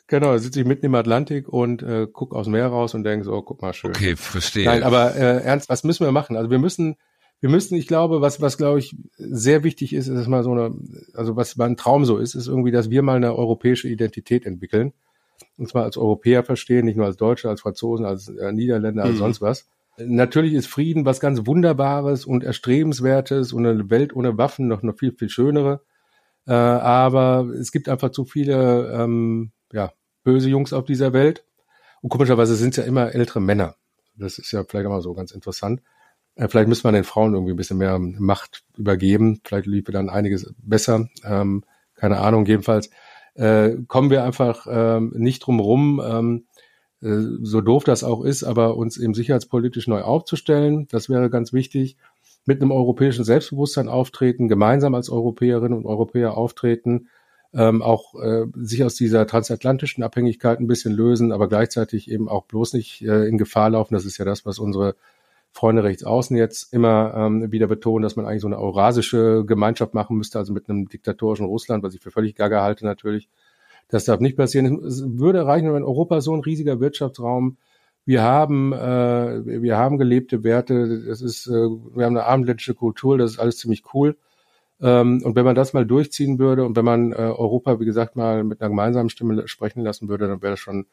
[0.07, 3.05] Genau, da sitze ich mitten im Atlantik und äh, guck aus dem Meer raus und
[3.05, 3.91] denke so, oh, guck mal schön.
[3.91, 4.65] Okay, verstehe.
[4.65, 6.37] Nein, aber äh, ernst, was müssen wir machen?
[6.37, 6.97] Also wir müssen,
[7.41, 10.75] wir müssen, ich glaube, was, was glaube ich sehr wichtig ist, ist mal so eine,
[11.15, 14.95] also was mein Traum so ist, ist irgendwie, dass wir mal eine europäische Identität entwickeln.
[15.59, 19.15] Und zwar als Europäer verstehen, nicht nur als Deutsche, als Franzosen, als äh, Niederländer, als
[19.15, 19.19] mhm.
[19.19, 19.67] sonst was
[20.07, 24.99] Natürlich ist Frieden was ganz Wunderbares und Erstrebenswertes und eine Welt ohne Waffen noch, noch
[24.99, 25.83] viel, viel schönere.
[26.47, 29.93] Äh, aber es gibt einfach zu viele ähm, ja,
[30.25, 31.45] böse Jungs auf dieser Welt.
[32.03, 33.77] Und komischerweise sind es ja immer ältere Männer.
[34.15, 35.83] Das ist ja vielleicht auch mal so ganz interessant.
[36.35, 39.41] Äh, vielleicht müssen wir den Frauen irgendwie ein bisschen mehr Macht übergeben.
[39.45, 41.09] Vielleicht liefe dann einiges besser.
[41.25, 42.47] Ähm, keine Ahnung.
[42.47, 42.91] Jedenfalls
[43.35, 46.61] äh, kommen wir einfach ähm, nicht drum rum, ähm, äh,
[47.01, 50.87] so doof das auch ist, aber uns eben sicherheitspolitisch neu aufzustellen.
[50.91, 51.97] Das wäre ganz wichtig.
[52.47, 57.09] Mit einem europäischen Selbstbewusstsein auftreten, gemeinsam als Europäerinnen und Europäer auftreten,
[57.53, 62.45] ähm, auch äh, sich aus dieser transatlantischen Abhängigkeit ein bisschen lösen, aber gleichzeitig eben auch
[62.45, 63.95] bloß nicht äh, in Gefahr laufen.
[63.95, 64.95] Das ist ja das, was unsere
[65.53, 69.95] Freunde rechts außen jetzt immer ähm, wieder betonen, dass man eigentlich so eine eurasische Gemeinschaft
[69.95, 73.29] machen müsste, also mit einem diktatorischen Russland, was ich für völlig gaga halte natürlich.
[73.91, 74.85] Das darf nicht passieren.
[74.85, 77.57] Es würde reichen, wenn Europa so ein riesiger Wirtschaftsraum
[78.07, 83.19] wir haben, äh, wir haben gelebte Werte, das ist, äh, wir haben eine abendländische Kultur,
[83.19, 84.17] das ist alles ziemlich cool.
[84.81, 88.17] Ähm, und wenn man das mal durchziehen würde und wenn man äh, Europa, wie gesagt,
[88.17, 90.87] mal mit einer gemeinsamen Stimme sprechen lassen würde, dann wäre das schon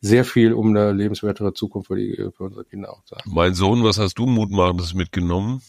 [0.00, 3.30] sehr viel, um eine lebenswertere Zukunft für, die, für unsere Kinder auch zu haben.
[3.32, 5.62] Mein Sohn, was hast du Mutmachendes mitgenommen?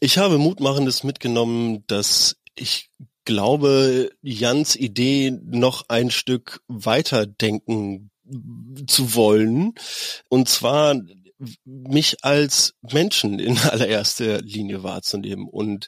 [0.00, 2.90] Ich habe Mutmachendes mitgenommen, dass ich
[3.30, 8.10] glaube, Jans Idee noch ein Stück weiter denken
[8.88, 9.74] zu wollen.
[10.28, 10.96] Und zwar
[11.64, 15.86] mich als Menschen in allererster Linie wahrzunehmen und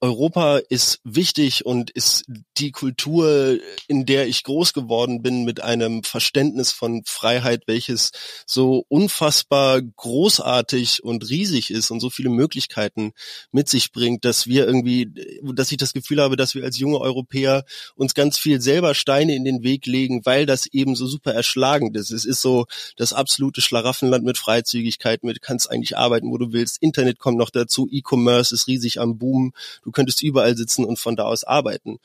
[0.00, 2.24] Europa ist wichtig und ist
[2.58, 8.10] die Kultur, in der ich groß geworden bin, mit einem Verständnis von Freiheit, welches
[8.46, 13.12] so unfassbar großartig und riesig ist und so viele Möglichkeiten
[13.52, 15.10] mit sich bringt, dass wir irgendwie,
[15.42, 19.34] dass ich das Gefühl habe, dass wir als junge Europäer uns ganz viel selber Steine
[19.34, 22.10] in den Weg legen, weil das eben so super erschlagend ist.
[22.10, 22.66] Es ist so
[22.96, 26.82] das absolute Schlaraffenland mit Freizügigkeit, mit kannst eigentlich arbeiten, wo du willst.
[26.82, 29.52] Internet kommt noch dazu, E-Commerce ist riesig am Boom
[29.86, 31.98] du könntest überall sitzen und von da aus arbeiten.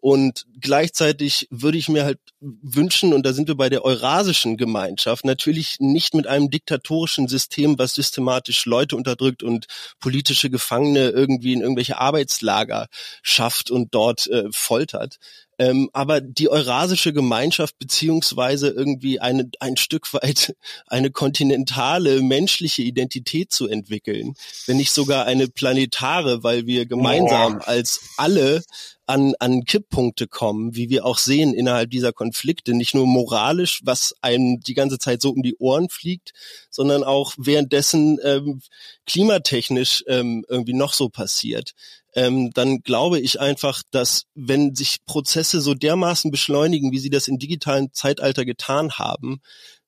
[0.00, 5.24] Und gleichzeitig würde ich mir halt wünschen, und da sind wir bei der eurasischen Gemeinschaft,
[5.24, 9.66] natürlich nicht mit einem diktatorischen System, was systematisch Leute unterdrückt und
[9.98, 12.88] politische Gefangene irgendwie in irgendwelche Arbeitslager
[13.22, 15.18] schafft und dort äh, foltert,
[15.62, 20.56] ähm, aber die eurasische Gemeinschaft beziehungsweise irgendwie eine, ein Stück weit
[20.88, 24.34] eine kontinentale menschliche Identität zu entwickeln,
[24.66, 28.64] wenn nicht sogar eine planetare, weil wir gemeinsam als alle
[29.06, 34.14] an, an Kipppunkte kommen, wie wir auch sehen innerhalb dieser Konflikte, nicht nur moralisch, was
[34.20, 36.32] einem die ganze Zeit so um die Ohren fliegt,
[36.70, 38.62] sondern auch währenddessen ähm,
[39.06, 41.72] klimatechnisch ähm, irgendwie noch so passiert
[42.14, 47.28] ähm, dann glaube ich einfach, dass wenn sich Prozesse so dermaßen beschleunigen, wie sie das
[47.28, 49.40] im digitalen Zeitalter getan haben,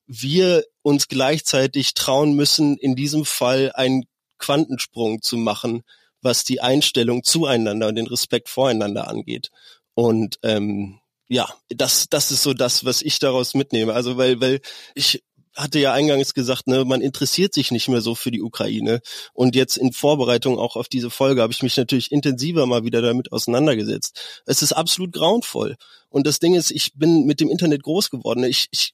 [0.07, 4.05] wir uns gleichzeitig trauen müssen, in diesem Fall einen
[4.37, 5.83] Quantensprung zu machen,
[6.21, 9.49] was die Einstellung zueinander und den Respekt voreinander angeht.
[9.93, 13.93] Und ähm, ja, das, das ist so das, was ich daraus mitnehme.
[13.93, 14.61] Also weil, weil
[14.93, 15.23] ich
[15.55, 19.01] hatte ja eingangs gesagt, ne, man interessiert sich nicht mehr so für die Ukraine.
[19.33, 23.01] Und jetzt in Vorbereitung auch auf diese Folge habe ich mich natürlich intensiver mal wieder
[23.01, 24.41] damit auseinandergesetzt.
[24.45, 25.75] Es ist absolut grauenvoll.
[26.09, 28.43] Und das Ding ist, ich bin mit dem Internet groß geworden.
[28.45, 28.93] Ich, ich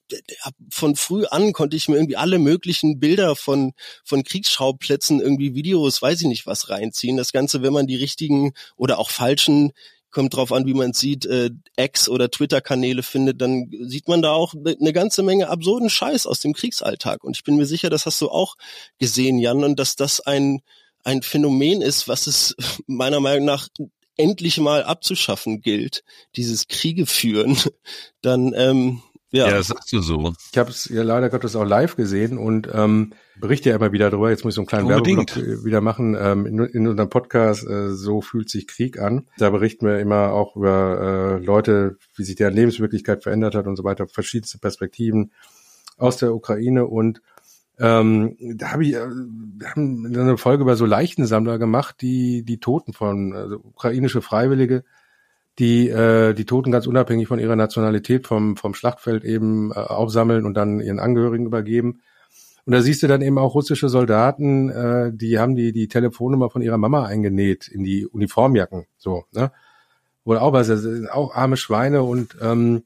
[0.70, 6.02] von früh an konnte ich mir irgendwie alle möglichen Bilder von von Kriegsschauplätzen, irgendwie Videos,
[6.02, 7.16] weiß ich nicht was reinziehen.
[7.16, 9.72] Das Ganze, wenn man die richtigen oder auch falschen
[10.12, 14.32] kommt drauf an, wie man sieht, äh, Ex- oder Twitter-Kanäle findet, dann sieht man da
[14.32, 17.24] auch eine ne ganze Menge absurden Scheiß aus dem Kriegsalltag.
[17.24, 18.56] Und ich bin mir sicher, das hast du auch
[18.98, 20.60] gesehen, Jan, und dass das ein,
[21.02, 22.54] ein Phänomen ist, was es
[22.86, 23.68] meiner Meinung nach
[24.16, 26.04] endlich mal abzuschaffen gilt,
[26.36, 27.56] dieses Kriege führen,
[28.20, 29.02] dann ähm,
[29.32, 29.48] ja.
[29.48, 30.34] ja, das sagst du so.
[30.52, 34.10] Ich habe es ja leider Gottes auch live gesehen und ähm, berichte ja immer wieder
[34.10, 34.30] darüber.
[34.30, 36.16] Jetzt muss ich so einen kleinen Werbeblock wieder machen.
[36.20, 39.26] Ähm, in, in unserem Podcast äh, So fühlt sich Krieg an.
[39.38, 43.76] Da berichten wir immer auch über äh, Leute, wie sich deren Lebenswirklichkeit verändert hat und
[43.76, 45.32] so weiter, verschiedenste Perspektiven
[45.96, 47.22] aus der Ukraine und
[47.78, 49.00] ähm, da habe ich, äh,
[49.64, 54.84] haben eine Folge über so Leichensammler gemacht, die die Toten von also ukrainische Freiwillige
[55.58, 60.46] die äh, die Toten ganz unabhängig von ihrer Nationalität vom, vom Schlachtfeld eben äh, aufsammeln
[60.46, 62.00] und dann ihren Angehörigen übergeben.
[62.64, 66.48] Und da siehst du dann eben auch russische Soldaten, äh, die haben die, die Telefonnummer
[66.48, 68.86] von ihrer Mama eingenäht in die Uniformjacken.
[68.98, 69.50] So, ne?
[70.24, 72.84] Oder auch was, das sind auch arme Schweine und ähm,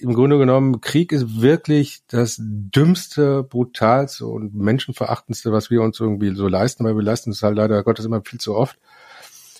[0.00, 6.34] im Grunde genommen, Krieg ist wirklich das dümmste, brutalste und menschenverachtendste, was wir uns irgendwie
[6.34, 8.78] so leisten, weil wir leisten es halt leider Gottes immer viel zu oft.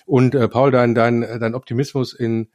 [0.09, 2.47] Und äh, Paul, dein, dein, dein Optimismus in,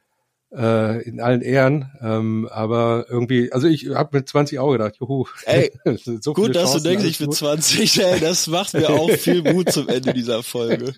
[0.51, 5.25] äh, in allen Ehren, ähm, aber irgendwie, also ich habe mit 20 auch gedacht, juhu.
[5.45, 5.71] Ey,
[6.19, 9.41] so gut, dass Chancen, du denkst, ich bin 20, ey, das macht mir auch viel
[9.41, 10.95] Mut zum Ende dieser Folge.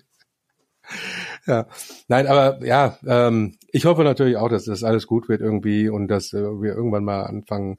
[1.46, 1.68] Ja,
[2.08, 6.08] nein, aber ja, ähm, ich hoffe natürlich auch, dass das alles gut wird irgendwie und
[6.08, 7.76] dass äh, wir irgendwann mal anfangen,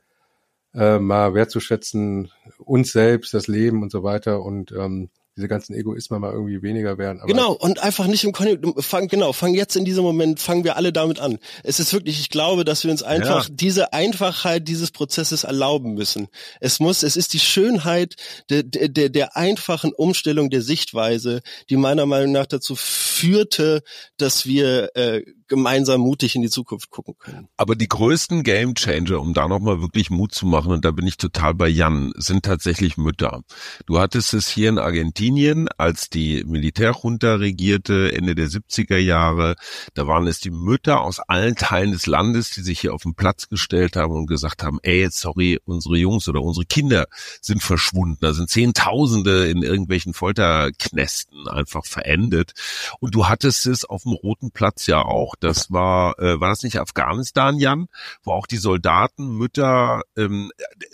[0.73, 4.41] äh, mal wertzuschätzen, uns selbst, das Leben und so weiter.
[4.41, 5.09] Und ähm,
[5.39, 7.21] diese ganzen Egoismen mal irgendwie weniger werden.
[7.25, 10.75] genau, und einfach nicht im Konjunktur, fang, genau, fang jetzt in diesem Moment, fangen wir
[10.75, 11.39] alle damit an.
[11.63, 13.55] Es ist wirklich, ich glaube, dass wir uns einfach ja.
[13.55, 16.27] diese Einfachheit dieses Prozesses erlauben müssen.
[16.59, 18.15] Es muss, es ist die Schönheit
[18.49, 23.81] der, der, der einfachen Umstellung der Sichtweise, die meiner Meinung nach dazu führte,
[24.17, 27.49] dass wir äh, gemeinsam mutig in die Zukunft gucken können.
[27.57, 31.07] Aber die größten Game Changer, um da nochmal wirklich Mut zu machen, und da bin
[31.07, 33.41] ich total bei Jan, sind tatsächlich Mütter.
[33.85, 39.55] Du hattest es hier in Argentinien, als die Militärjunta regierte, Ende der 70er Jahre,
[39.93, 43.15] da waren es die Mütter aus allen Teilen des Landes, die sich hier auf den
[43.15, 47.05] Platz gestellt haben und gesagt haben, ey, sorry, unsere Jungs oder unsere Kinder
[47.41, 48.17] sind verschwunden.
[48.21, 52.53] Da sind Zehntausende in irgendwelchen Folterknästen einfach verendet.
[52.99, 55.35] Und du hattest es auf dem Roten Platz ja auch.
[55.39, 57.87] Das war, äh, war das nicht Afghanistan, Jan,
[58.23, 60.51] wo auch die Soldaten, Mütter, ähm,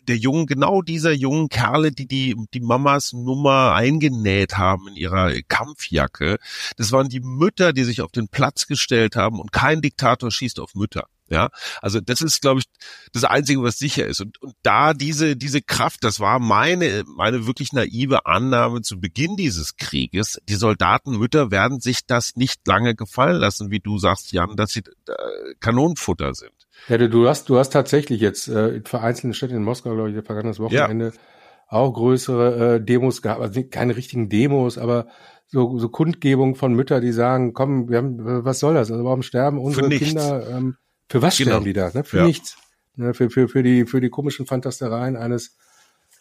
[0.07, 5.31] der jungen, genau dieser jungen Kerle, die die, die Mamas Nummer eingenäht haben in ihrer
[5.47, 6.37] Kampfjacke,
[6.77, 10.59] das waren die Mütter, die sich auf den Platz gestellt haben und kein Diktator schießt
[10.59, 11.07] auf Mütter.
[11.27, 11.49] Ja,
[11.81, 12.65] also das ist, glaube ich,
[13.11, 14.21] das Einzige, was sicher ist.
[14.21, 19.35] Und, und da diese, diese Kraft, das war meine, meine wirklich naive Annahme zu Beginn
[19.35, 20.39] dieses Krieges.
[20.47, 24.83] Die Soldatenmütter werden sich das nicht lange gefallen lassen, wie du sagst, Jan, dass sie
[25.07, 25.13] äh,
[25.59, 26.53] Kanonenfutter sind.
[26.87, 30.11] Ja, du, du hast, du hast tatsächlich jetzt äh, für einzelne Städte in Moskau, glaube
[30.11, 31.11] ich, vergangenes Wochenende ja.
[31.69, 35.07] auch größere äh, Demos gehabt, also keine richtigen Demos, aber
[35.47, 38.91] so, so Kundgebung von Mütter, die sagen, komm, wir haben, was soll das?
[38.91, 40.47] Also warum sterben unsere Kinder?
[40.49, 40.75] Ähm,
[41.09, 41.51] für was genau.
[41.51, 41.91] sterben die da?
[41.93, 42.03] Ne?
[42.03, 42.25] Für ja.
[42.25, 42.57] nichts.
[42.95, 43.13] Ne?
[43.13, 45.57] Für, für, für, die, für die komischen Fantastereien eines,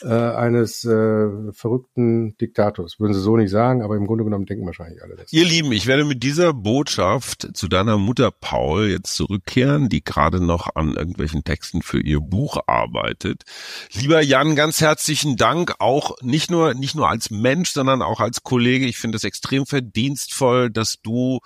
[0.02, 3.00] äh, eines äh, verrückten Diktators.
[3.00, 5.32] Würden sie so nicht sagen, aber im Grunde genommen denken wahrscheinlich alle das.
[5.32, 10.44] Ihr Lieben, ich werde mit dieser Botschaft zu deiner Mutter Paul jetzt zurückkehren, die gerade
[10.44, 13.44] noch an irgendwelchen Texten für ihr Buch arbeitet.
[13.92, 18.42] Lieber Jan, ganz herzlichen Dank, auch nicht nur, nicht nur als Mensch, sondern auch als
[18.42, 18.86] Kollege.
[18.86, 21.38] Ich finde es extrem verdienstvoll, dass du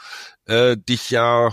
[0.47, 1.53] äh, dich ja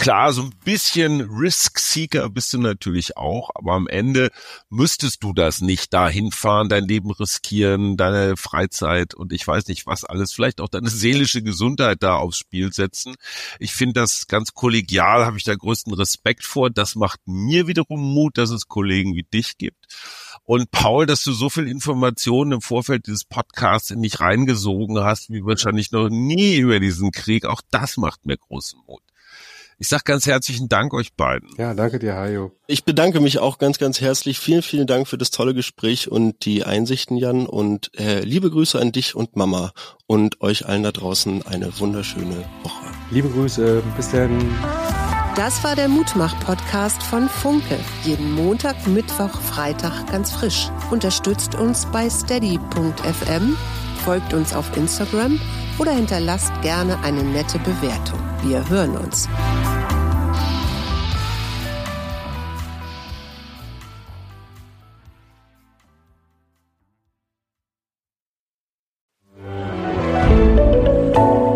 [0.00, 4.30] klar, so ein bisschen Risk-Seeker bist du natürlich auch, aber am Ende
[4.70, 9.86] müsstest du das nicht dahin fahren, dein Leben riskieren, deine Freizeit und ich weiß nicht
[9.86, 13.14] was alles, vielleicht auch deine seelische Gesundheit da aufs Spiel setzen.
[13.58, 16.70] Ich finde das ganz kollegial, habe ich da größten Respekt vor.
[16.70, 19.86] Das macht mir wiederum Mut, dass es Kollegen wie dich gibt.
[20.44, 25.28] Und Paul, dass du so viel Informationen im Vorfeld dieses Podcasts in dich reingesogen hast,
[25.28, 29.02] wie wahrscheinlich noch nie über diesen Krieg, auch das macht mir großen Mut.
[29.82, 31.48] Ich sage ganz herzlichen Dank euch beiden.
[31.56, 32.52] Ja, danke dir, Hajo.
[32.66, 34.38] Ich bedanke mich auch ganz, ganz herzlich.
[34.38, 37.46] Vielen, vielen Dank für das tolle Gespräch und die Einsichten, Jan.
[37.46, 39.72] Und äh, liebe Grüße an dich und Mama
[40.06, 42.84] und euch allen da draußen eine wunderschöne Woche.
[43.10, 44.38] Liebe Grüße, bis dann.
[45.34, 47.78] Das war der Mutmach-Podcast von Funke.
[48.04, 50.68] Jeden Montag, Mittwoch, Freitag ganz frisch.
[50.90, 53.56] Unterstützt uns bei steady.fm,
[54.04, 55.40] folgt uns auf Instagram
[55.78, 58.29] oder hinterlasst gerne eine nette Bewertung.
[58.42, 59.28] Wir hören uns.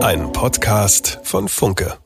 [0.03, 2.04] Ein Podcast von Funke.